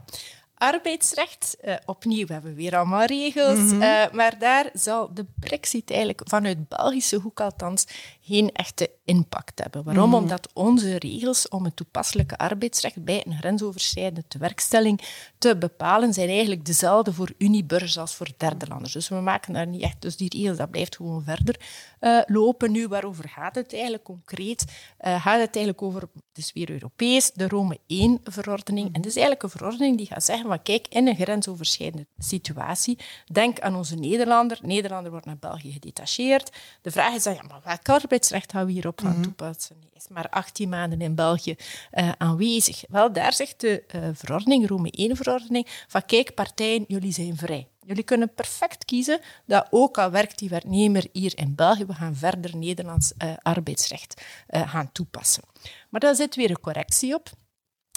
arbeidsrecht, 0.60 1.58
uh, 1.66 1.75
opnieuw, 1.86 2.25
we 2.25 2.34
hebben 2.34 2.56
weer 2.56 2.78
allemaal 2.78 3.06
regels, 3.06 3.60
mm 3.60 3.70
-hmm. 3.70 3.82
uh, 3.82 4.12
maar 4.12 4.39
daar 4.39 4.70
zal 4.74 5.13
de 5.13 5.25
brexit 5.39 5.89
eigenlijk 5.89 6.22
vanuit 6.25 6.68
Belgische 6.68 7.18
hoek 7.18 7.39
althans 7.39 7.86
geen 8.22 8.51
echte 8.51 8.89
impact 9.06 9.60
hebben. 9.60 9.84
Waarom? 9.84 10.08
Mm. 10.10 10.13
Omdat 10.13 10.50
onze 10.54 10.98
regels 10.98 11.48
om 11.48 11.63
het 11.63 11.75
toepasselijke 11.75 12.38
arbeidsrecht 12.38 13.04
bij 13.04 13.24
een 13.25 13.38
grensoverschrijdende 13.38 14.24
tewerkstelling 14.28 15.01
te 15.38 15.58
bepalen, 15.58 16.13
zijn 16.13 16.30
eigenlijk 16.30 16.66
dezelfde 16.66 17.13
voor 17.13 17.32
Uniburgers 17.38 17.98
als 17.98 18.16
voor 18.16 18.28
derde 18.38 18.68
landers. 18.68 18.94
Dus 18.94 19.10
we 19.10 19.16
maken 19.16 19.54
daar 19.54 19.68
niet 19.68 19.82
echt... 19.82 20.01
Dus 20.01 20.18
die 20.18 20.30
regels, 20.38 20.58
dat 20.58 20.72
blijft 20.72 20.96
gewoon 20.96 21.24
verder 21.24 21.60
uh, 22.01 22.22
lopen. 22.25 22.72
Nu, 22.72 22.88
waarover 22.88 23.30
gaat 23.30 23.56
het 23.56 23.74
eigenlijk 23.74 24.04
concreet? 24.04 24.66
Gaat 25.00 25.39
het 25.39 25.56
eigenlijk 25.56 25.82
over, 25.82 26.01
het 26.01 26.38
is 26.38 26.54
weer 26.54 26.70
Europees, 26.70 27.32
de 27.32 27.48
Rome 27.48 27.78
1-verordening. 27.78 28.86
En 28.86 29.01
dat 29.01 29.06
is 29.06 29.16
eigenlijk 29.16 29.44
een 29.44 29.50
verordening 29.50 29.98
die 29.98 30.06
gaat 30.06 30.24
zeggen 30.24 30.49
van 30.50 30.62
kijk, 30.62 30.88
in 30.88 31.08
een 31.08 31.15
grensoverschrijdende 31.15 32.08
situatie, 32.18 32.98
denk 33.32 33.60
aan 33.60 33.75
onze 33.75 33.96
Nederlander. 33.96 34.60
Nederlander 34.62 35.12
wordt 35.12 35.25
naar 35.25 35.38
België 35.38 35.72
gedetacheerd. 35.72 36.58
De 36.82 36.91
vraag 36.91 37.13
is 37.13 37.24
dan, 37.24 37.34
ja, 37.34 37.44
maar 37.48 37.62
welk 37.63 37.89
arbeidsrecht 37.89 38.51
gaan 38.51 38.65
we 38.65 38.72
hierop 38.72 39.00
gaan 39.00 39.10
mm 39.10 39.15
-hmm. 39.15 39.24
toepassen? 39.24 39.75
Hij 39.79 39.89
is 39.98 40.08
maar 40.08 40.29
18 40.29 40.70
maanden 40.70 41.01
in 41.01 41.15
België 41.15 41.56
uh, 41.94 42.12
aanwezig. 42.18 42.84
Wel, 42.89 43.13
daar 43.13 43.34
zegt 43.34 43.62
de 43.62 43.84
verordening, 44.13 44.68
Rome 44.68 45.12
1-verordening, 45.12 45.68
van 45.88 46.06
kijk, 46.06 46.34
partijen, 46.34 46.86
jullie 46.88 47.13
zijn 47.13 47.38
vrij. 47.38 47.68
Jullie 47.89 48.03
kunnen 48.03 48.34
perfect 48.34 48.86
kiezen 48.86 49.20
dat 49.46 49.68
ook 49.70 49.98
al 49.98 50.12
werkt 50.12 50.39
die 50.39 50.50
werknemer 50.50 51.08
hier 51.12 51.38
in 51.38 51.56
België, 51.56 51.86
we 51.86 51.94
gaan 51.94 52.15
verder 52.15 52.56
Nederlands 52.56 53.13
uh, 53.18 53.34
arbeidsrecht 53.41 54.22
uh, 54.50 54.70
gaan 54.70 54.91
toepassen. 54.91 55.44
Maar 55.89 56.00
daar 56.00 56.15
zit 56.15 56.36
weer 56.36 56.50
een 56.50 56.60
correctie 56.60 57.13
op. 57.13 57.29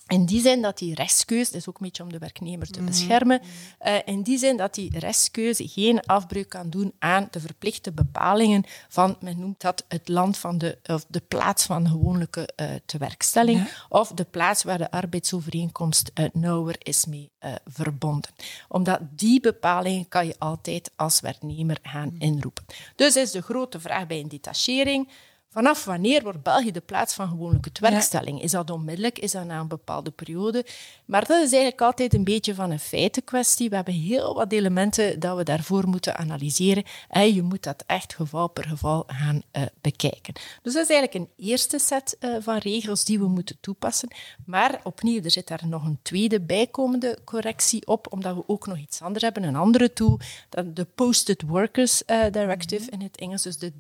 In 0.07 0.25
die 0.25 0.41
zin 0.41 0.63
dat 0.63 0.79
die 0.79 0.95
restkeuze, 0.95 1.53
dat 1.53 1.61
is 1.61 1.69
ook 1.69 1.79
een 1.79 1.87
beetje 1.87 2.03
om 2.03 2.13
de 2.13 2.19
werknemer 2.19 2.67
te 2.67 2.83
beschermen, 2.83 3.41
uh, 3.87 3.95
in 4.05 4.23
die 4.23 4.39
zin 4.39 4.57
dat 4.57 4.75
die 4.75 4.99
restkeuze 4.99 5.69
geen 5.69 6.01
afbreuk 6.01 6.49
kan 6.49 6.71
doen 6.71 6.93
aan 6.99 7.29
de 7.31 7.41
verplichte 7.41 7.93
bepalingen 7.93 8.65
van, 8.89 9.17
men 9.21 9.39
noemt 9.39 9.61
dat 9.61 9.85
het 9.89 10.09
land 10.09 10.39
van 10.39 10.59
de, 10.59 10.79
of 10.87 11.05
de 11.09 11.23
plaats 11.29 11.65
van 11.65 11.85
de 11.85 11.91
gewoonlijke 11.91 12.49
uh, 12.57 12.67
tewerkstelling, 12.87 13.59
ja. 13.59 13.69
of 13.89 14.09
de 14.09 14.25
plaats 14.25 14.63
waar 14.63 14.79
de 14.79 14.91
arbeidsovereenkomst 14.91 16.11
uh, 16.15 16.27
nauwer 16.33 16.77
is 16.79 17.07
mee 17.07 17.31
verbonden. 17.67 18.31
Omdat 18.69 19.01
die 19.11 19.41
bepalingen 19.41 20.09
kan 20.09 20.27
je 20.27 20.35
altijd 20.39 20.91
als 20.97 21.21
werknemer 21.21 21.79
gaan 21.83 22.15
inroepen. 22.19 22.65
Dus 22.97 23.17
is 23.17 23.31
de 23.31 23.43
grote 23.43 23.81
vraag 23.81 24.07
bij 24.07 24.21
een 24.21 24.29
detachering, 24.29 25.09
Vanaf 25.53 25.85
wanneer 25.85 26.23
wordt 26.23 26.43
België 26.43 26.71
de 26.71 26.81
plaats 26.81 27.15
van 27.15 27.29
gewoonlijke 27.29 27.71
werkstelling? 27.81 28.39
Ja. 28.39 28.45
Is 28.45 28.51
dat 28.51 28.71
onmiddellijk? 28.71 29.19
Is 29.19 29.33
dat 29.33 29.45
na 29.45 29.61
een 29.61 29.69
bepaalde 29.69 30.11
periode? 30.11 30.67
Maar 31.05 31.21
dat 31.21 31.43
is 31.43 31.53
eigenlijk 31.53 31.81
altijd 31.81 32.15
een 32.15 32.25
beetje 32.25 32.55
van 32.55 32.71
een 32.71 32.79
feitenkwestie. 32.79 33.69
We 33.69 33.75
hebben 33.75 33.95
heel 33.95 34.35
wat 34.35 34.53
elementen 34.53 35.21
dat 35.21 35.37
we 35.37 35.43
daarvoor 35.43 35.89
moeten 35.89 36.17
analyseren. 36.17 36.85
En 37.09 37.35
je 37.35 37.43
moet 37.43 37.63
dat 37.63 37.85
echt 37.87 38.15
geval 38.15 38.49
per 38.49 38.65
geval 38.65 39.05
gaan 39.07 39.43
uh, 39.53 39.63
bekijken. 39.81 40.35
Dus 40.63 40.73
dat 40.75 40.89
is 40.89 40.91
eigenlijk 40.91 41.15
een 41.15 41.45
eerste 41.47 41.79
set 41.79 42.17
uh, 42.21 42.37
van 42.41 42.57
regels 42.57 43.05
die 43.05 43.19
we 43.19 43.29
moeten 43.29 43.57
toepassen. 43.61 44.09
Maar 44.47 44.81
opnieuw, 44.83 45.23
er 45.23 45.31
zit 45.31 45.49
daar 45.49 45.67
nog 45.67 45.85
een 45.85 45.99
tweede 46.03 46.41
bijkomende 46.41 47.19
correctie 47.25 47.87
op, 47.87 48.13
omdat 48.13 48.35
we 48.35 48.43
ook 48.47 48.67
nog 48.67 48.79
iets 48.79 49.03
anders 49.03 49.25
hebben, 49.25 49.43
een 49.43 49.57
andere 49.57 49.93
tool, 49.93 50.19
de 50.65 50.87
Posted 50.95 51.43
Workers 51.43 52.03
uh, 52.07 52.25
Directive 52.31 52.91
in 52.91 53.01
het 53.01 53.17
Engels, 53.17 53.43
dus 53.43 53.59
de 53.59 53.73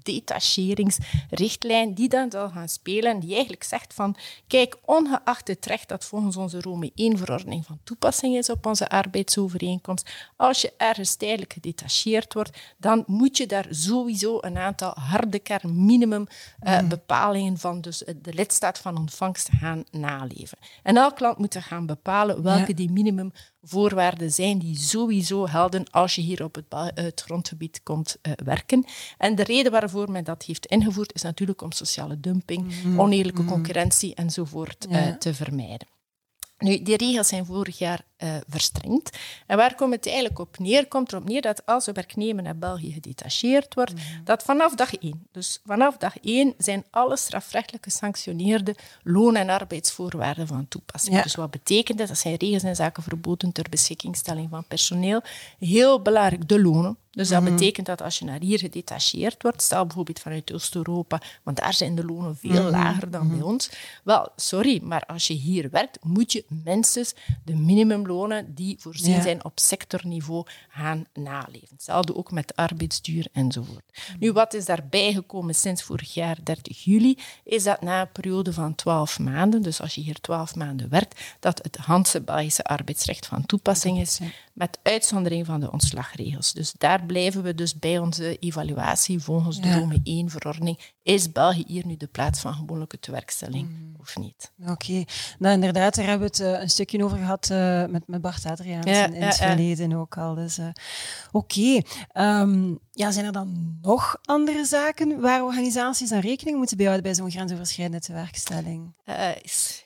detacheringsrichtlijn 1.63 1.95
die 1.95 2.09
dan 2.09 2.31
zal 2.31 2.49
gaan 2.49 2.69
spelen 2.69 3.11
en 3.11 3.21
die 3.21 3.33
eigenlijk 3.33 3.63
zegt 3.63 3.95
van 3.95 4.17
kijk, 4.47 4.79
ongeacht 4.85 5.49
het 5.49 5.67
recht 5.67 5.89
dat 5.89 6.05
volgens 6.05 6.37
onze 6.37 6.61
Rome 6.61 6.91
1-verordening 6.91 7.65
van 7.67 7.79
toepassing 7.85 8.37
is 8.37 8.51
op 8.51 8.67
onze 8.67 8.89
arbeidsovereenkomst, 8.89 10.11
als 10.37 10.61
je 10.61 10.73
ergens 10.77 11.15
tijdelijk 11.15 11.53
gedetacheerd 11.53 12.35
wordt, 12.35 12.59
dan 12.77 13.05
moet 13.07 13.37
je 13.37 13.47
daar 13.47 13.67
sowieso 13.71 14.39
een 14.41 14.59
aantal 14.59 14.95
harde 14.95 15.39
kern 15.39 15.85
minimum 15.85 16.27
uh, 16.63 16.81
mm. 16.81 16.89
bepalingen 16.89 17.59
van 17.59 17.81
dus 17.81 17.99
de 18.23 18.35
lidstaat 18.35 18.79
van 18.79 18.99
ontvangst 18.99 19.49
gaan 19.59 19.85
naleven. 19.91 20.59
En 20.83 20.97
elk 20.97 21.21
land 21.21 21.39
moet 21.39 21.55
er 21.55 21.63
gaan 21.63 21.87
bepalen 21.87 22.43
welke 22.43 22.69
ja. 22.69 22.75
die 22.75 22.91
minimum 22.91 23.33
voorwaarden 23.63 24.33
zijn 24.33 24.59
die 24.59 24.79
sowieso 24.79 25.49
helden 25.49 25.91
als 25.91 26.15
je 26.15 26.21
hier 26.21 26.45
op 26.45 26.55
het, 26.55 26.65
het 26.95 27.21
grondgebied 27.21 27.81
komt 27.83 28.17
uh, 28.23 28.33
werken. 28.45 28.85
En 29.19 29.35
de 29.35 29.45
reden 29.45 29.73
waarvoor 29.73 30.11
men 30.11 30.25
dat 30.25 30.43
heeft 30.43 30.67
ingevoerd 30.67 31.15
is 31.15 31.23
natuurlijk 31.23 31.52
om 31.61 31.73
sociale 31.73 32.21
dumping, 32.21 32.63
mm 32.63 32.71
-hmm. 32.71 33.01
oneerlijke 33.01 33.45
concurrentie 33.45 34.15
enzovoort 34.15 34.87
ja. 34.89 35.09
uh, 35.09 35.15
te 35.15 35.35
vermijden. 35.35 35.89
Nu, 36.59 36.83
die 36.83 36.97
regels 36.97 37.29
zijn 37.29 37.47
vorig 37.47 37.79
jaar 37.79 38.05
uh, 38.23 38.35
verstrengd. 38.49 39.19
En 39.47 39.57
waar 39.57 39.75
komt 39.75 39.95
het 39.95 40.07
eigenlijk 40.07 40.39
op 40.39 40.59
neer? 40.59 40.89
Komt 40.89 41.13
erop 41.13 41.29
neer 41.29 41.43
dat 41.43 41.67
als 41.67 41.87
een 41.87 41.95
werknemer 41.95 42.43
naar 42.43 42.57
België 42.57 42.93
gedetacheerd 42.93 43.75
wordt, 43.75 43.93
mm 43.93 43.99
-hmm. 43.99 44.25
dat 44.25 44.43
vanaf 44.43 44.75
dag 44.75 44.95
één, 44.95 45.27
dus 45.33 45.61
vanaf 45.67 45.97
dag 45.97 46.19
één, 46.19 46.55
zijn 46.59 46.85
alle 46.91 47.17
strafrechtelijk 47.17 47.85
gesanctioneerde 47.85 48.75
loon- 49.03 49.37
en 49.37 49.49
arbeidsvoorwaarden 49.49 50.47
van 50.47 50.69
toepassing. 50.69 51.17
Ja. 51.17 51.23
Dus 51.23 51.35
wat 51.35 51.51
betekent 51.51 51.99
dat? 51.99 52.09
Dat 52.09 52.19
zijn 52.19 52.37
regels 52.37 52.63
en 52.63 52.77
zaken 52.77 53.03
verboden 53.03 53.53
ter 53.53 53.67
beschikkingstelling 53.71 54.49
van 54.51 54.65
personeel. 54.69 55.23
Heel 55.59 56.03
belangrijk, 56.03 56.49
de 56.49 56.61
lonen. 56.61 56.97
Dus 57.13 57.29
dat 57.29 57.41
mm-hmm. 57.41 57.57
betekent 57.57 57.87
dat 57.87 58.03
als 58.03 58.19
je 58.19 58.25
naar 58.25 58.41
hier 58.41 58.59
gedetacheerd 58.59 59.43
wordt, 59.43 59.63
stel 59.63 59.87
bijvoorbeeld 59.87 60.21
vanuit 60.21 60.53
Oost-Europa, 60.53 61.21
want 61.43 61.57
daar 61.57 61.75
zijn 61.75 61.95
de 61.95 62.05
lonen 62.05 62.37
veel 62.37 62.51
mm-hmm. 62.51 62.71
lager 62.71 63.11
dan 63.11 63.29
bij 63.29 63.41
ons. 63.41 63.71
Wel, 64.05 64.29
sorry, 64.37 64.81
maar 64.83 65.05
als 65.07 65.27
je 65.27 65.35
hier 65.35 65.71
werkt, 65.71 65.99
moet 66.03 66.33
je 66.33 66.45
minstens 66.65 67.15
de 67.45 67.55
die 68.49 68.77
voorzien 68.81 69.15
ja. 69.15 69.23
zijn 69.23 69.45
op 69.45 69.59
sectorniveau 69.59 70.47
gaan 70.69 71.07
naleven. 71.15 71.69
Hetzelfde 71.71 72.17
ook 72.17 72.31
met 72.31 72.57
arbeidsduur 72.57 73.27
enzovoort. 73.33 73.99
Nu, 74.19 74.33
wat 74.33 74.55
is 74.55 74.65
daarbij 74.65 75.13
gekomen 75.13 75.55
sinds 75.55 75.83
vorig 75.83 76.15
jaar 76.15 76.39
30 76.43 76.85
juli, 76.85 77.19
is 77.45 77.63
dat 77.63 77.81
na 77.81 78.01
een 78.01 78.13
periode 78.13 78.53
van 78.53 78.75
12 78.75 79.19
maanden, 79.19 79.63
dus 79.63 79.81
als 79.81 79.95
je 79.95 80.01
hier 80.01 80.21
12 80.21 80.55
maanden 80.55 80.89
werkt, 80.89 81.21
dat 81.41 81.59
het 81.63 81.77
Handse 81.77 82.21
Belgische 82.21 82.65
arbeidsrecht 82.65 83.27
van 83.27 83.47
toepassing 83.47 84.01
is, 84.01 84.21
met 84.53 84.79
uitzondering 84.83 85.47
van 85.47 85.61
de 85.61 85.73
ontslagregels. 85.73 86.53
Dus 86.53 86.73
daar 86.79 87.05
blijven 87.05 87.43
we 87.43 87.55
dus 87.55 87.79
bij 87.79 87.99
onze 87.99 88.39
evaluatie 88.39 89.21
volgens 89.21 89.61
de 89.61 89.69
ja. 89.69 89.79
Rome 89.79 90.27
1-verordening. 90.29 90.79
Is 91.03 91.33
België 91.33 91.65
hier 91.67 91.87
nu 91.87 91.97
de 91.97 92.07
plaats 92.07 92.41
van 92.41 92.55
gewoonlijke 92.55 92.99
tewerkstelling 92.99 93.69
mm. 93.69 93.95
of 94.01 94.17
niet? 94.17 94.53
Oké. 94.61 94.71
Okay. 94.71 95.07
Nou, 95.39 95.55
inderdaad, 95.55 95.95
daar 95.95 96.07
hebben 96.07 96.31
we 96.31 96.45
het 96.45 96.55
uh, 96.55 96.61
een 96.61 96.71
stukje 96.71 97.05
over 97.05 97.19
gehad 97.19 97.49
uh, 97.53 97.87
met, 97.87 98.02
met 98.07 98.21
Bart 98.21 98.47
Adriaans 98.47 98.87
ja, 98.87 99.07
in, 99.07 99.15
in 99.15 99.23
het 99.23 99.37
verleden 99.37 99.93
ook 99.93 100.17
al. 100.19 100.35
Dus, 100.35 100.59
uh, 100.59 100.67
Oké. 101.33 101.83
Okay. 102.13 102.41
Um, 102.41 102.79
ja, 102.91 103.11
zijn 103.11 103.27
er 103.27 103.33
dan 103.33 103.79
nog 103.83 104.19
andere 104.25 104.65
zaken 104.65 105.21
waar 105.21 105.43
organisaties 105.43 106.13
aan 106.13 106.21
rekening 106.21 106.57
moeten 106.57 106.77
bijhouden 106.77 107.05
bij 107.05 107.15
zo'n 107.15 107.31
grensoverschrijdende 107.31 108.01
tewerkstelling? 108.01 108.93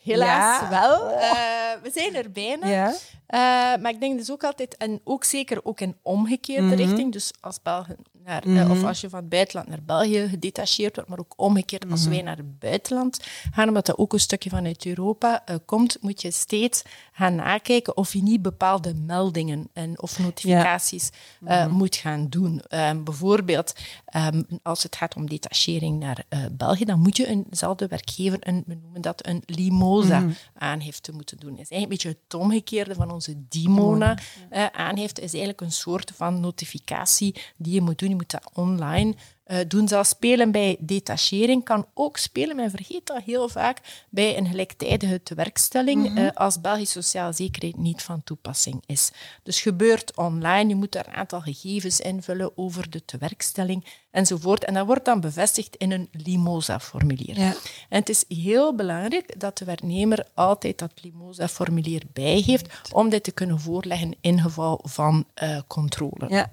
helaas 0.03 0.61
ja. 0.61 0.69
wel. 0.69 1.09
we 1.83 1.91
zijn 1.95 2.15
er 2.15 2.31
bijna. 2.31 2.95
Maar 3.81 3.91
ik 3.91 4.01
denk 4.01 4.19
dus 4.19 4.31
ook 4.31 4.45
altijd, 4.45 4.77
en 4.77 5.01
ook 5.05 5.25
zeker 5.25 5.65
ook 5.65 5.81
in 5.81 5.97
omgekeerde 6.03 6.63
mm 6.63 6.69
-hmm. 6.69 6.79
richting, 6.79 7.13
dus 7.13 7.33
als 7.41 7.63
Belgen 7.63 7.97
naar, 8.27 8.43
mm 8.47 8.57
-hmm. 8.57 8.71
of 8.71 8.85
als 8.85 9.01
je 9.01 9.09
van 9.09 9.21
het 9.21 9.29
buitenland 9.29 9.69
naar 9.69 9.83
België 9.83 10.29
gedetacheerd 10.29 10.95
wordt, 10.95 11.11
maar 11.11 11.19
ook 11.19 11.35
omgekeerd 11.37 11.91
als 11.91 12.01
mm 12.01 12.07
-hmm. 12.07 12.15
wij 12.15 12.23
naar 12.23 12.37
het 12.37 12.59
buitenland 12.59 13.25
gaan, 13.51 13.69
omdat 13.69 13.87
dat 13.87 13.99
ook 13.99 14.13
een 14.13 14.21
stukje 14.21 14.51
vanuit 14.51 14.87
Europa 14.87 15.43
uh, 15.51 15.57
komt, 15.65 15.97
moet 16.01 16.23
je 16.23 16.31
steeds 16.31 16.83
gaan 17.13 17.35
nakijken 17.35 17.97
of 17.97 18.13
je 18.13 18.23
niet 18.23 18.43
bepaalde 18.43 18.95
meldingen 18.95 19.69
en, 19.73 20.03
of 20.03 20.19
notificaties 20.19 21.11
ja. 21.41 21.67
uh, 21.67 21.73
moet 21.73 21.97
gaan 21.97 22.29
doen. 22.29 22.63
Um, 22.71 23.05
bijvoorbeeld, 23.05 23.75
um, 24.17 24.47
als 24.63 24.83
het 24.83 24.97
gaat 24.97 25.17
om 25.17 25.29
detachering 25.29 25.99
naar 25.99 26.25
uh, 26.29 26.45
België, 26.53 26.85
dan 26.85 27.01
moet 27.01 27.17
je 27.17 27.27
eenzelfde 27.27 27.87
werkgever 27.87 28.39
een, 28.41 28.65
we 28.67 28.75
noemen 28.75 29.01
dat 29.01 29.27
een 29.27 29.43
limosa 29.47 30.25
aangifte 30.55 31.13
moeten 31.13 31.39
doen. 31.39 31.51
Dat 31.51 31.61
is 31.61 31.71
eigenlijk 31.71 32.03
een 32.03 32.09
beetje 32.09 32.19
het 32.29 32.41
omgekeerde 32.41 32.95
van 32.95 33.11
onze 33.11 33.35
Dimona 33.49 34.19
aangifte, 34.73 35.21
is 35.21 35.31
eigenlijk 35.31 35.61
een 35.61 35.73
soort 35.73 36.13
van 36.15 36.41
notificatie 36.41 37.35
die 37.57 37.75
je 37.75 37.81
moet 37.81 37.99
doen. 37.99 38.16
Je 38.17 38.23
moet 38.23 38.31
dat 38.31 38.51
online 38.53 39.15
uh, 39.47 39.59
doen 39.69 39.89
zal 39.89 40.05
spelen 40.05 40.51
bij 40.51 40.77
detachering, 40.79 41.65
kan 41.65 41.87
ook 41.95 42.17
spelen, 42.17 42.57
men 42.57 42.71
vergeet 42.71 43.07
dat 43.07 43.23
heel 43.23 43.49
vaak, 43.49 44.05
bij 44.11 44.37
een 44.37 44.47
gelijktijdige 44.47 45.23
tewerkstelling 45.23 46.11
mm 46.11 46.31
als 46.35 46.61
Belgische 46.61 47.03
sociale 47.03 47.33
zekerheid 47.33 47.77
niet 47.77 48.03
van 48.03 48.25
toepassing 48.25 48.83
is. 48.87 49.11
Dus 49.43 49.61
gebeurt 49.61 50.17
online, 50.17 50.69
je 50.69 50.75
moet 50.75 50.93
daar 50.93 51.07
een 51.07 51.15
aantal 51.15 51.41
gegevens 51.41 52.01
invullen 52.01 52.59
over 52.59 52.91
de 52.91 53.05
tewerkstelling 53.05 53.85
enzovoort. 54.11 54.65
En 54.65 54.75
dat 54.75 54.87
wordt 54.87 55.05
dan 55.05 55.21
bevestigd 55.21 55.77
in 55.77 55.93
een 55.93 56.09
Limosa-formulier. 56.13 57.39
Ja. 57.39 57.55
En 57.89 57.99
het 57.99 58.09
is 58.09 58.25
heel 58.29 58.75
belangrijk 58.75 59.41
dat 59.41 59.59
de 59.59 59.65
werknemer 59.65 60.27
altijd 60.35 60.79
dat 60.79 60.93
Limosa-formulier 61.03 62.03
bij 62.13 62.43
heeft 62.47 62.93
om 62.93 63.09
dit 63.09 63.23
te 63.23 63.33
kunnen 63.33 63.61
voorleggen 63.61 64.15
in 64.21 64.41
geval 64.41 64.81
van 64.83 65.25
uh, 65.43 65.61
controle. 65.67 66.29
Ja. 66.29 66.51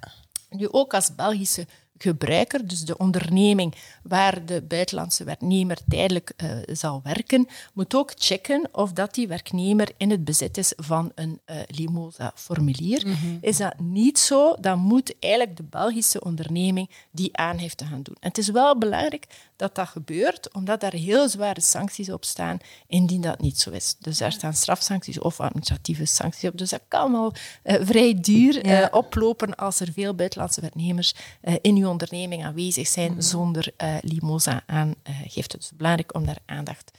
Nu 0.53 0.67
ook 0.71 0.93
als 0.93 1.15
Belgische 1.15 1.67
gebruiker, 1.97 2.67
dus 2.67 2.81
de 2.81 2.97
onderneming 2.97 3.75
waar 4.03 4.45
de 4.45 4.61
buitenlandse 4.61 5.23
werknemer 5.23 5.77
tijdelijk 5.87 6.33
uh, 6.43 6.49
zal 6.65 7.01
werken, 7.03 7.47
moet 7.73 7.95
ook 7.95 8.11
checken 8.15 8.69
of 8.71 8.93
dat 8.93 9.13
die 9.13 9.27
werknemer 9.27 9.91
in 9.97 10.09
het 10.09 10.23
bezit 10.25 10.57
is 10.57 10.73
van 10.75 11.11
een 11.15 11.39
uh, 11.45 11.55
Limosa-formulier. 11.67 13.07
Mhm. 13.07 13.37
Is 13.41 13.57
dat 13.57 13.79
niet 13.79 14.19
zo, 14.19 14.55
dan 14.59 14.79
moet 14.79 15.15
eigenlijk 15.19 15.57
de 15.57 15.63
Belgische 15.63 16.23
onderneming 16.23 16.89
die 17.11 17.37
aangifte 17.37 17.85
gaan 17.85 18.03
doen. 18.03 18.15
En 18.19 18.27
het 18.27 18.37
is 18.37 18.49
wel 18.49 18.77
belangrijk 18.77 19.27
dat 19.55 19.75
dat 19.75 19.87
gebeurt, 19.87 20.53
omdat 20.53 20.81
daar 20.81 20.93
heel 20.93 21.29
zware 21.29 21.61
sancties 21.61 22.11
op 22.11 22.25
staan 22.25 22.57
indien 22.87 23.21
dat 23.21 23.41
niet 23.41 23.59
zo 23.59 23.69
is. 23.69 23.95
Dus 23.99 24.17
daar 24.17 24.31
staan 24.31 24.53
strafsancties 24.53 25.19
of 25.19 25.39
administratieve 25.39 26.05
sancties 26.05 26.49
op. 26.49 26.57
Dus 26.57 26.69
dat 26.69 26.81
kan 26.87 27.11
wel 27.11 27.33
uh, 27.63 27.75
vrij 27.81 28.13
duur 28.19 28.91
oplopen 28.91 29.55
als 29.55 29.79
er 29.79 29.91
veel 29.93 30.13
buitenlandse 30.13 30.61
werknemers 30.61 31.15
in 31.61 31.75
uw 31.75 31.82
onderneming 31.89 32.45
aanwezig 32.45 32.87
zijn 32.87 33.13
mm. 33.13 33.21
zonder 33.21 33.73
limosa 34.01 34.63
aangifte. 34.65 35.57
Dus 35.57 35.65
het 35.65 35.71
is 35.71 35.77
belangrijk 35.77 36.15
om 36.15 36.25
daar 36.25 36.37
aandacht 36.45 36.91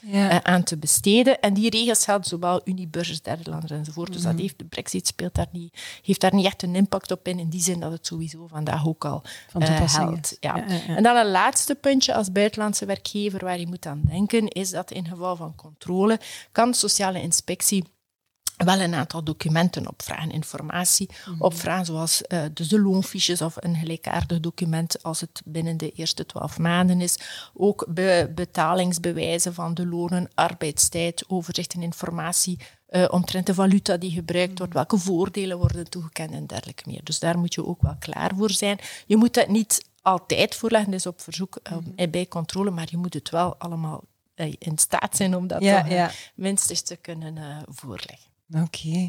aan 0.42 0.62
te 0.62 0.76
besteden. 0.76 1.40
En 1.40 1.54
die 1.54 1.70
regels 1.70 2.04
gelden 2.04 2.26
zowel 2.26 2.60
Unibursers, 2.64 3.22
derde 3.22 3.50
landen 3.50 3.76
enzovoort. 3.76 4.12
Dus 4.12 4.22
dat 4.22 4.32
mm. 4.32 4.38
heeft, 4.38 4.58
de 4.58 4.64
brexit 4.64 5.06
speelt 5.06 5.34
daar 5.34 5.48
niet, 5.50 6.00
heeft 6.02 6.20
daar 6.20 6.34
niet 6.34 6.46
echt 6.46 6.62
een 6.62 6.74
impact 6.74 7.10
op 7.10 7.28
in, 7.28 7.38
in 7.38 7.48
die 7.48 7.62
zin 7.62 7.80
dat 7.80 7.92
het 7.92 8.06
sowieso 8.06 8.46
vandaag 8.46 8.86
ook 8.86 9.04
al 9.04 9.22
Van 9.48 9.88
geldt. 9.88 10.36
Ja. 10.40 10.66
En 10.86 11.02
dan 11.02 11.16
een 11.16 11.30
laatste 11.30 11.74
puntje 11.74 12.14
als 12.14 12.32
buitenlandse 12.32 12.62
buitenlandse 12.64 12.86
werkgever 12.86 13.44
waar 13.44 13.58
je 13.58 13.66
moet 13.66 13.86
aan 13.86 14.02
denken, 14.04 14.48
is 14.48 14.70
dat 14.70 14.90
in 14.90 15.06
geval 15.06 15.36
van 15.36 15.54
controle 15.54 16.20
kan 16.52 16.70
de 16.70 16.76
sociale 16.76 17.22
inspectie 17.22 17.84
wel 18.56 18.80
een 18.80 18.94
aantal 18.94 19.22
documenten 19.24 19.88
opvragen, 19.88 20.30
informatie 20.30 21.08
mm 21.26 21.42
opvragen, 21.42 21.86
zoals 21.86 22.22
uh, 22.28 22.42
dus 22.52 22.68
de 22.68 22.80
loonfiches 22.80 23.42
of 23.42 23.56
een 23.58 23.76
gelijkaardig 23.76 24.40
document 24.40 25.02
als 25.02 25.20
het 25.20 25.42
binnen 25.44 25.76
de 25.76 25.90
eerste 25.90 26.26
twaalf 26.26 26.58
maanden 26.58 27.00
is. 27.00 27.18
Ook 27.54 27.86
be 27.88 28.32
betalingsbewijzen 28.34 29.54
van 29.54 29.74
de 29.74 29.86
lonen, 29.86 30.30
arbeidstijd, 30.34 31.24
overzicht 31.28 31.74
en 31.74 31.82
informatie 31.82 32.58
uh, 32.90 33.04
omtrent 33.10 33.46
de 33.46 33.54
valuta 33.54 33.96
die 33.96 34.10
gebruikt 34.10 34.58
wordt, 34.58 34.72
welke 34.74 34.98
voordelen 34.98 35.58
worden 35.58 35.90
toegekend 35.90 36.32
en 36.32 36.46
dergelijke 36.46 36.82
meer. 36.86 37.04
Dus 37.04 37.18
daar 37.18 37.38
moet 37.38 37.54
je 37.54 37.66
ook 37.66 37.82
wel 37.82 37.96
klaar 37.98 38.30
voor 38.36 38.50
zijn. 38.50 38.78
Je 39.06 39.16
moet 39.16 39.34
dat 39.34 39.48
niet 39.48 39.84
altijd 40.02 40.54
voorleggen, 40.54 40.90
dus 40.90 41.06
op 41.06 41.20
verzoek 41.20 41.58
um, 41.72 42.10
bij 42.10 42.26
controle, 42.28 42.70
maar 42.70 42.86
je 42.90 42.96
moet 42.96 43.14
het 43.14 43.30
wel 43.30 43.56
allemaal 43.56 44.04
uh, 44.36 44.54
in 44.58 44.78
staat 44.78 45.16
zijn 45.16 45.36
om 45.36 45.46
dat 45.46 45.62
ja, 45.62 45.82
toch, 45.82 45.90
ja. 45.90 46.10
minstens 46.34 46.80
te 46.80 46.96
kunnen 46.96 47.64
voorleggen. 47.68 48.33
Oké. 48.62 49.08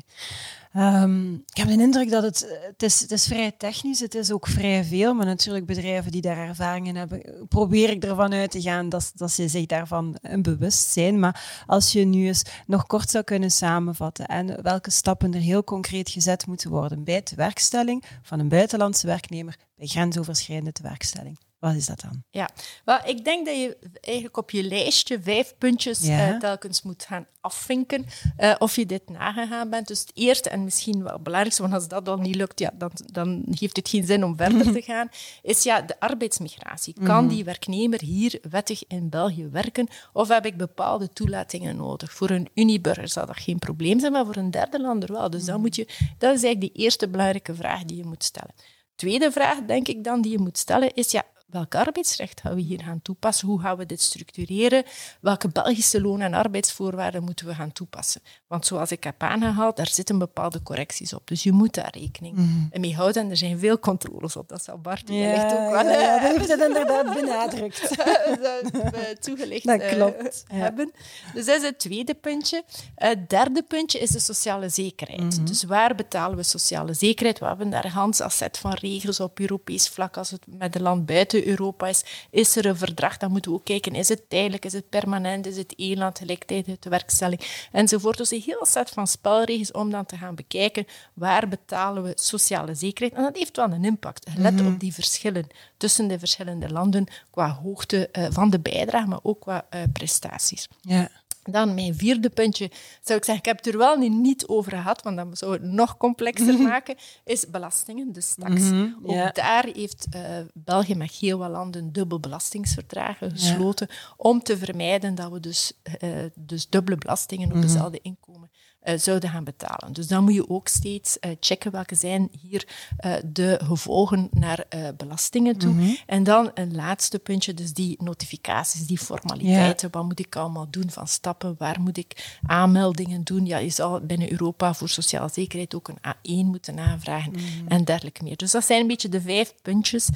Um, 0.77 1.33
ik 1.33 1.57
heb 1.57 1.67
de 1.67 1.73
indruk 1.73 2.09
dat 2.09 2.23
het, 2.23 2.59
het, 2.61 2.83
is, 2.83 3.05
is 3.05 3.27
vrij 3.27 3.51
technisch, 3.51 3.99
het 3.99 4.15
is 4.15 4.31
ook 4.31 4.47
vrij 4.47 4.83
veel, 4.83 5.13
maar 5.13 5.25
natuurlijk 5.25 5.65
bedrijven 5.65 6.11
die 6.11 6.21
daar 6.21 6.37
ervaring 6.37 6.87
in 6.87 6.95
hebben, 6.95 7.47
probeer 7.47 7.89
ik 7.89 8.03
ervan 8.03 8.33
uit 8.33 8.51
te 8.51 8.61
gaan 8.61 8.89
dat, 8.89 9.11
dat 9.15 9.31
ze 9.31 9.47
zich 9.47 9.65
daarvan 9.65 10.17
bewust 10.39 10.91
zijn. 10.91 11.19
Maar 11.19 11.63
als 11.65 11.91
je 11.91 12.05
nu 12.05 12.27
eens 12.27 12.43
nog 12.65 12.85
kort 12.85 13.09
zou 13.09 13.23
kunnen 13.23 13.51
samenvatten 13.51 14.25
en 14.25 14.61
welke 14.61 14.91
stappen 14.91 15.33
er 15.33 15.39
heel 15.39 15.63
concreet 15.63 16.09
gezet 16.09 16.47
moeten 16.47 16.69
worden 16.69 17.03
bij 17.03 17.21
de 17.23 17.35
werkstelling 17.35 18.03
van 18.21 18.39
een 18.39 18.49
buitenlandse 18.49 19.07
werknemer 19.07 19.55
bij 19.75 19.87
grensoverschrijdende 19.87 20.71
tewerkstelling. 20.71 21.39
Wat 21.65 21.75
is 21.75 21.85
dat 21.85 22.01
dan? 22.01 22.23
Ja, 22.29 22.49
wel, 22.83 22.99
ik 23.05 23.23
denk 23.23 23.45
dat 23.45 23.55
je 23.55 23.77
eigenlijk 24.01 24.37
op 24.37 24.51
je 24.51 24.63
lijstje 24.63 25.21
vijf 25.21 25.53
puntjes 25.57 26.07
eh, 26.07 26.37
telkens 26.37 26.81
moet 26.81 27.05
gaan 27.07 27.27
afvinken 27.41 28.05
uh, 28.39 28.55
of 28.57 28.75
je 28.75 28.85
dit 28.85 29.09
nagegaan 29.09 29.69
bent. 29.69 29.87
Dus 29.87 29.99
het 29.99 30.11
eerste 30.13 30.49
en 30.49 30.63
misschien 30.63 31.03
wel 31.03 31.13
het 31.13 31.23
belangrijkste, 31.23 31.61
want 31.61 31.73
als 31.73 31.87
dat 31.87 32.05
dan 32.05 32.21
niet 32.21 32.35
lukt, 32.35 32.59
ja, 32.59 32.71
dan, 32.73 32.91
dan 33.05 33.45
heeft 33.49 33.75
het 33.75 33.89
geen 33.89 34.05
zin 34.05 34.23
om 34.23 34.37
verder 34.37 34.73
te 34.73 34.81
gaan, 34.91 35.09
is 35.41 35.63
ja, 35.63 35.81
de 35.81 35.99
arbeidsmigratie. 35.99 36.93
Kan 37.03 37.25
mhm. 37.25 37.33
die 37.33 37.43
werknemer 37.43 38.01
hier 38.01 38.39
wettig 38.49 38.87
in 38.87 39.09
België 39.09 39.47
werken 39.47 39.87
of 40.13 40.27
heb 40.27 40.45
ik 40.45 40.57
bepaalde 40.57 41.09
toelatingen 41.09 41.75
nodig? 41.75 42.13
Voor 42.13 42.29
een 42.29 42.49
Uniburger 42.53 43.09
zal 43.09 43.25
dat 43.25 43.37
geen 43.37 43.59
probleem 43.59 43.99
zijn, 43.99 44.11
maar 44.11 44.25
voor 44.25 44.35
een 44.35 44.51
derde 44.51 44.81
lander 44.81 45.13
wel. 45.13 45.29
Dus 45.29 45.45
dan 45.45 45.53
mhm. 45.53 45.63
moet 45.63 45.75
je, 45.75 45.85
dat 46.17 46.35
is 46.35 46.43
eigenlijk 46.43 46.73
de 46.73 46.81
eerste 46.81 47.07
belangrijke 47.07 47.55
vraag 47.55 47.83
die 47.83 47.97
je 47.97 48.05
moet 48.05 48.23
stellen. 48.23 48.53
Tweede 48.95 49.31
vraag, 49.31 49.59
denk 49.65 49.87
ik 49.87 50.03
dan, 50.03 50.21
die 50.21 50.31
je 50.31 50.39
moet 50.39 50.57
stellen, 50.57 50.93
is 50.93 51.11
ja, 51.11 51.23
welk 51.45 51.75
arbeidsrecht 51.75 52.41
gaan 52.41 52.55
we 52.55 52.61
hier 52.61 52.81
gaan 52.83 53.01
toepassen? 53.01 53.47
Hoe 53.47 53.59
gaan 53.59 53.77
we 53.77 53.85
dit 53.85 54.01
structureren? 54.01 54.83
Welke 55.21 55.47
Belgische 55.47 56.01
loon- 56.01 56.21
en 56.21 56.33
arbeidsvoorwaarden 56.33 57.23
moeten 57.23 57.47
we 57.47 57.55
gaan 57.55 57.71
toepassen? 57.71 58.21
Want 58.47 58.65
zoals 58.65 58.91
ik 58.91 59.03
heb 59.03 59.23
aangehaald, 59.23 59.75
daar 59.77 59.87
zitten 59.87 60.17
bepaalde 60.17 60.63
correcties 60.63 61.13
op. 61.13 61.27
Dus 61.27 61.43
je 61.43 61.51
moet 61.51 61.73
daar 61.73 61.97
rekening 61.97 62.35
mm 62.35 62.53
mee 62.79 62.95
houden. 62.95 63.23
En 63.23 63.29
er 63.29 63.37
zijn 63.37 63.59
veel 63.59 63.79
controles 63.79 64.35
op. 64.35 64.49
Dat 64.49 64.63
zal 64.63 64.77
Bart 64.77 65.09
ja, 65.09 65.43
ook 65.43 65.71
wel... 65.71 65.83
Ja, 65.83 65.99
ja, 65.99 66.19
dat 66.19 66.37
heeft 66.37 66.51
het 66.51 66.61
inderdaad 66.61 67.13
benadrukt. 67.13 67.95
toegelicht 69.25 69.65
dat 69.65 69.85
klopt. 69.85 70.45
Uh, 70.51 70.59
hebben. 70.59 70.91
Dus 71.33 71.45
dat 71.45 71.57
is 71.57 71.63
het 71.63 71.79
tweede 71.79 72.13
puntje. 72.13 72.63
Het 72.95 73.29
derde 73.29 73.63
puntje 73.63 73.99
is 73.99 74.09
de 74.09 74.19
sociale 74.19 74.69
zekerheid. 74.69 75.35
Mhm. 75.35 75.45
Dus 75.45 75.63
waar 75.63 75.95
betalen 75.95 76.37
we 76.37 76.43
sociale 76.43 76.93
zekerheid? 76.93 77.39
We 77.39 77.45
hebben 77.45 77.69
daar 77.69 77.95
een 77.95 78.13
set 78.13 78.57
van 78.57 78.73
regels 78.73 79.19
op 79.19 79.39
Europees 79.39 79.89
vlak 79.89 80.17
als 80.17 80.31
het 80.31 80.45
met 80.47 80.75
een 80.75 80.81
land 80.81 81.05
buiten 81.05 81.34
Europa 81.43 81.87
is. 81.87 82.03
Is 82.29 82.55
er 82.55 82.65
een 82.65 82.77
verdrag? 82.77 83.17
Dan 83.17 83.31
moeten 83.31 83.51
we 83.51 83.57
ook 83.57 83.65
kijken, 83.65 83.95
is 83.95 84.09
het 84.09 84.29
tijdelijk, 84.29 84.65
is 84.65 84.73
het 84.73 84.89
permanent, 84.89 85.45
is 85.45 85.57
het 85.57 85.75
één 85.75 85.97
land 85.97 86.17
gelijktijdig 86.17 86.79
de 86.79 86.89
werkstelling, 86.89 87.41
enzovoort. 87.71 88.17
Dus 88.17 88.31
een 88.31 88.43
heel 88.45 88.65
set 88.65 88.89
van 88.89 89.07
spelregels 89.07 89.71
om 89.71 89.91
dan 89.91 90.05
te 90.05 90.17
gaan 90.17 90.35
bekijken 90.35 90.85
waar 91.13 91.47
betalen 91.47 92.03
we 92.03 92.11
sociale 92.15 92.75
zekerheid. 92.75 93.13
En 93.13 93.23
dat 93.23 93.37
heeft 93.37 93.55
wel 93.55 93.71
een 93.71 93.85
impact. 93.85 94.27
Let 94.37 94.53
mhm. 94.53 94.73
op 94.73 94.79
die 94.79 94.93
verschillen 94.93 95.47
tussen 95.77 96.07
de 96.07 96.19
verschillende 96.19 96.69
landen 96.71 97.07
qua 97.31 97.59
hoogte 97.63 98.09
uh, 98.11 98.27
van 98.29 98.49
de 98.49 98.59
bijdrage, 98.59 99.07
maar 99.07 99.19
ook 99.21 99.41
qua 99.41 99.65
uh, 99.75 99.81
prestaties. 99.93 100.67
Ja. 100.81 101.09
Dan 101.49 101.73
mijn 101.73 101.95
vierde 101.95 102.29
puntje, 102.29 102.71
zou 103.01 103.19
ik 103.19 103.25
zeggen, 103.25 103.37
ik 103.37 103.45
heb 103.45 103.57
het 103.57 103.67
er 103.67 103.77
wel 103.77 103.97
niet 103.97 104.47
over 104.47 104.71
gehad, 104.71 105.01
want 105.01 105.17
dat 105.17 105.37
zou 105.37 105.53
het 105.53 105.61
nog 105.61 105.97
complexer 105.97 106.59
maken, 106.59 106.95
is 107.23 107.47
belastingen, 107.47 108.11
dus 108.11 108.35
tax. 108.39 108.61
Mhm, 108.61 108.89
Ook 109.03 109.35
daar 109.35 109.65
heeft 109.73 110.07
uh, 110.15 110.21
België 110.53 110.95
met 110.95 111.11
heel 111.11 111.37
wat 111.37 111.49
landen 111.49 111.91
dubbel 111.91 112.19
belastingsverdragen 112.19 113.31
gesloten 113.31 113.87
om 114.17 114.43
te 114.43 114.57
vermijden 114.57 115.15
dat 115.15 115.31
we 115.31 115.39
dus, 115.39 115.71
uh, 116.03 116.09
dus 116.35 116.69
dubbele 116.69 116.97
belastingen 116.97 117.47
op 117.47 117.53
mhm. 117.53 117.61
dezelfde 117.61 117.99
inkomen 118.01 118.49
uh, 118.85 118.97
zouden 118.97 119.29
gaan 119.29 119.43
betalen. 119.43 119.93
Dus 119.93 120.07
dan 120.07 120.23
moet 120.23 120.33
je 120.33 120.49
ook 120.49 120.67
steeds 120.67 121.17
uh, 121.21 121.31
checken 121.39 121.71
welke 121.71 121.95
zijn 121.95 122.29
hier 122.41 122.67
uh, 123.05 123.13
de 123.25 123.59
gevolgen 123.63 124.29
naar 124.31 124.65
belastingen 124.97 125.57
toe. 125.57 125.73
Mm 125.73 125.97
En 126.05 126.23
dan 126.23 126.51
een 126.53 126.75
laatste 126.75 127.19
puntje, 127.19 127.53
dus 127.53 127.73
die 127.73 127.95
notificaties, 128.03 128.87
die 128.87 128.97
formaliteiten. 128.97 129.91
Wat 129.91 130.03
moet 130.03 130.19
ik 130.19 130.35
allemaal 130.35 130.67
doen 130.69 130.89
van 130.89 131.07
stappen? 131.07 131.55
Waar 131.57 131.81
moet 131.81 131.97
ik 131.97 132.37
aanmeldingen 132.45 133.23
doen? 133.23 133.45
Ja, 133.45 133.57
je 133.57 133.69
zal 133.69 133.99
binnen 133.99 134.31
Europa 134.31 134.73
voor 134.73 134.89
sociale 134.89 135.29
zekerheid 135.33 135.75
ook 135.75 135.87
een 135.87 136.13
A1 136.15 136.45
moeten 136.45 136.79
aanvragen 136.79 137.31
mm 137.31 137.43
en 137.67 137.83
dergelijke 137.83 138.23
meer. 138.23 138.37
Dus 138.37 138.51
dat 138.51 138.65
zijn 138.65 138.81
een 138.81 138.87
beetje 138.87 139.09
de 139.09 139.21
vijf 139.21 139.53
puntjes 139.61 140.09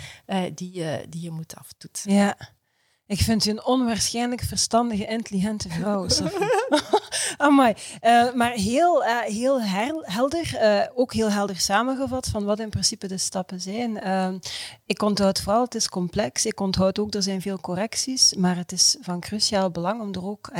die, 0.54 0.84
die 1.10 1.22
je 1.22 1.32
moet 1.32 1.56
aftoetsen. 1.56 2.14
Ja. 2.14 2.38
Ik 3.10 3.20
vind 3.20 3.46
u 3.46 3.50
een 3.50 3.66
onwaarschijnlijk 3.66 4.42
verstandige, 4.42 5.06
intelligente 5.06 5.70
vrouw, 5.70 6.08
Amai. 7.38 7.74
Uh, 8.02 8.34
maar 8.34 8.52
heel, 8.52 9.04
uh, 9.04 9.20
heel 9.20 9.62
helder, 10.02 10.52
uh, 10.54 10.82
ook 10.96 11.14
heel 11.14 11.32
helder 11.32 11.60
samengevat 11.60 12.28
van 12.28 12.44
wat 12.44 12.60
in 12.60 12.70
principe 12.70 13.08
de 13.08 13.18
stappen 13.18 13.62
zijn. 13.62 14.00
Ehm, 14.00 14.38
ik 14.86 15.02
onthoud 15.02 15.42
vooral, 15.42 15.64
het 15.64 15.76
is 15.76 15.90
complex. 15.90 16.46
Ik 16.46 16.60
onthoud 16.60 17.00
ook, 17.00 17.14
er 17.14 17.24
zijn 17.24 17.42
veel 17.42 17.60
correcties, 17.60 18.34
maar 18.34 18.56
het 18.56 18.72
is 18.72 18.98
van 19.02 19.20
cruciaal 19.20 19.72
belang 19.72 20.02
om 20.02 20.14
er 20.14 20.26
ook 20.26 20.52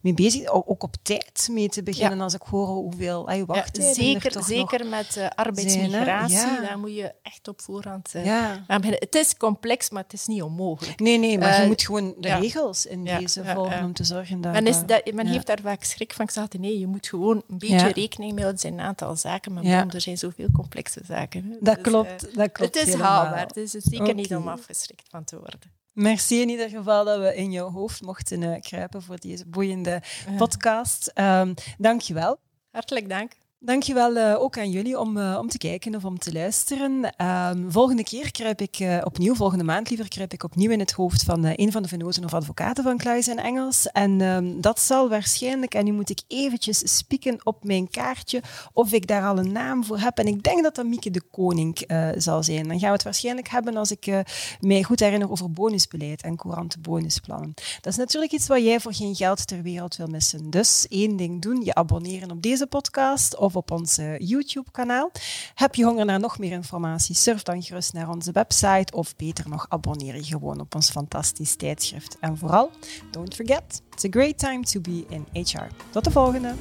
mee 0.00 0.14
bezig, 0.14 0.46
ook 0.48 0.82
op 0.82 0.94
tijd 1.02 1.48
mee 1.50 1.68
te 1.68 1.82
beginnen. 1.82 2.20
Als 2.20 2.34
ik 2.34 2.42
hoor 2.42 2.66
hoeveel 2.66 3.28
ay, 3.28 3.44
wacht 3.44 3.76
ja, 3.76 3.92
Zeker, 3.92 4.42
zeker 4.44 4.86
met 4.86 5.28
arbeidsmigratie, 5.34 6.36
ja. 6.36 6.60
daar 6.60 6.78
moet 6.78 6.94
je 6.94 7.12
echt 7.22 7.48
op 7.48 7.60
voorhand 7.60 8.10
ja. 8.12 8.64
beginnen. 8.66 9.00
Het 9.00 9.14
is 9.14 9.36
complex, 9.36 9.90
maar 9.90 10.02
het 10.02 10.12
is 10.12 10.26
niet 10.26 10.42
onmogelijk. 10.42 11.00
Nee, 11.00 11.18
nee, 11.18 11.38
maar 11.38 11.60
je 11.60 11.66
moet 11.66 11.82
gewoon 11.82 11.93
gewoon 11.94 12.14
de 12.18 12.34
regels 12.34 12.86
in 12.86 13.04
deze 13.04 13.44
volgen 13.44 13.84
om 13.84 13.92
te 13.92 14.04
zorgen 14.04 14.40
dat... 14.40 14.52
Men, 14.52 14.66
is 14.66 14.86
dat, 14.86 15.12
men 15.12 15.26
heeft 15.26 15.46
daar 15.46 15.60
vaak 15.62 15.84
schrik 15.84 16.12
van. 16.12 16.28
Ik 16.28 16.58
nee, 16.58 16.78
je 16.78 16.86
moet 16.86 17.08
gewoon 17.08 17.42
een 17.48 17.58
beetje 17.58 17.92
rekening 17.92 18.32
mee 18.32 18.40
houden. 18.40 18.60
zijn 18.60 18.72
een 18.72 18.80
aantal 18.80 19.16
zaken, 19.16 19.52
maar 19.52 19.64
er 19.64 20.00
zijn 20.00 20.18
zoveel 20.18 20.48
complexe 20.52 21.00
zaken. 21.04 21.56
Dat, 21.60 21.74
dus, 21.74 21.84
klopt, 21.84 22.28
uh, 22.28 22.34
dat 22.34 22.52
klopt 22.52 22.74
Het 22.74 22.88
is 22.88 22.94
haalbaar, 22.94 23.52
dus 23.52 23.72
het 23.72 23.84
is 23.84 23.90
zeker 23.98 24.14
niet 24.14 24.34
om 24.34 24.48
afgeschrikt 24.48 25.08
van 25.08 25.24
te 25.24 25.36
worden. 25.38 25.60
Merci 25.92 26.40
in 26.40 26.48
ieder 26.48 26.68
geval 26.68 27.04
dat 27.04 27.18
we 27.18 27.36
in 27.36 27.52
jouw 27.52 27.70
hoofd 27.70 28.02
mochten 28.02 28.42
uh, 28.42 28.60
kruipen 28.60 29.02
voor 29.02 29.18
deze 29.18 29.46
boeiende 29.46 30.02
podcast. 30.36 31.12
Um, 31.14 31.54
Dank 31.78 32.00
je 32.00 32.14
wel. 32.14 32.38
Hartelijk 32.70 33.08
dank. 33.08 33.32
Dankjewel 33.64 34.16
uh, 34.16 34.40
ook 34.40 34.58
aan 34.58 34.70
jullie 34.70 34.98
om, 34.98 35.16
uh, 35.16 35.38
om 35.40 35.48
te 35.48 35.58
kijken 35.58 35.94
of 35.94 36.04
om 36.04 36.18
te 36.18 36.32
luisteren. 36.32 37.12
Um, 37.26 37.72
volgende 37.72 38.02
keer 38.02 38.30
kruip 38.30 38.60
ik 38.60 38.78
uh, 38.78 38.98
opnieuw, 39.04 39.34
volgende 39.34 39.64
maand 39.64 39.88
liever, 39.88 40.08
kruip 40.08 40.32
ik 40.32 40.44
opnieuw 40.44 40.70
in 40.70 40.78
het 40.78 40.92
hoofd 40.92 41.22
van 41.22 41.44
een 41.44 41.72
van 41.72 41.82
de 41.82 41.88
venoten 41.88 42.24
of 42.24 42.34
advocaten 42.34 42.84
van 42.84 42.96
Kluis 42.96 43.28
en 43.28 43.36
Engels. 43.36 43.86
En 43.86 44.20
um, 44.20 44.60
dat 44.60 44.80
zal 44.80 45.08
waarschijnlijk, 45.08 45.74
en 45.74 45.84
nu 45.84 45.92
moet 45.92 46.10
ik 46.10 46.22
eventjes 46.28 46.96
spieken 46.96 47.46
op 47.46 47.64
mijn 47.64 47.90
kaartje 47.90 48.42
of 48.72 48.92
ik 48.92 49.06
daar 49.06 49.24
al 49.24 49.38
een 49.38 49.52
naam 49.52 49.84
voor 49.84 49.98
heb. 49.98 50.18
En 50.18 50.26
ik 50.26 50.42
denk 50.42 50.62
dat 50.62 50.74
dat 50.74 50.86
Mieke 50.86 51.10
de 51.10 51.22
Koning 51.30 51.90
zal 52.16 52.42
zijn. 52.42 52.68
Dan 52.68 52.78
gaan 52.78 52.88
we 52.88 52.94
het 52.94 53.02
waarschijnlijk 53.02 53.48
hebben 53.48 53.76
als 53.76 53.90
ik 53.90 54.24
mij 54.60 54.82
goed 54.82 55.00
herinner 55.00 55.30
over 55.30 55.52
bonusbeleid 55.52 56.22
en 56.22 56.36
courante 56.36 56.80
bonusplannen. 56.80 57.54
Dat 57.80 57.92
is 57.92 57.98
natuurlijk 57.98 58.32
iets 58.32 58.46
wat 58.46 58.62
jij 58.62 58.80
voor 58.80 58.94
geen 58.94 59.14
geld 59.14 59.46
ter 59.46 59.62
wereld 59.62 59.96
wil 59.96 60.06
missen. 60.06 60.50
Dus 60.50 60.86
één 60.88 61.16
ding 61.16 61.42
doen, 61.42 61.60
je 61.64 61.74
abonneren 61.74 62.30
op 62.30 62.42
deze 62.42 62.66
podcast 62.66 63.36
of 63.36 63.52
op 63.56 63.70
ons 63.70 63.98
YouTube-kanaal. 64.18 65.10
Heb 65.54 65.74
je 65.74 65.84
honger 65.84 66.04
naar 66.04 66.20
nog 66.20 66.38
meer 66.38 66.52
informatie? 66.52 67.14
Surf 67.14 67.42
dan 67.42 67.62
gerust 67.62 67.92
naar 67.92 68.08
onze 68.08 68.32
website 68.32 68.92
of 68.92 69.16
beter 69.16 69.48
nog 69.48 69.66
abonneer 69.68 70.14
je 70.14 70.24
gewoon 70.24 70.60
op 70.60 70.74
ons 70.74 70.90
fantastisch 70.90 71.56
tijdschrift. 71.56 72.16
En 72.20 72.38
vooral, 72.38 72.70
don't 73.10 73.34
forget, 73.34 73.82
it's 73.90 74.04
a 74.04 74.08
great 74.10 74.38
time 74.38 74.62
to 74.62 74.80
be 74.80 75.04
in 75.08 75.26
HR. 75.32 75.66
Tot 75.90 76.04
de 76.04 76.10
volgende! 76.10 76.54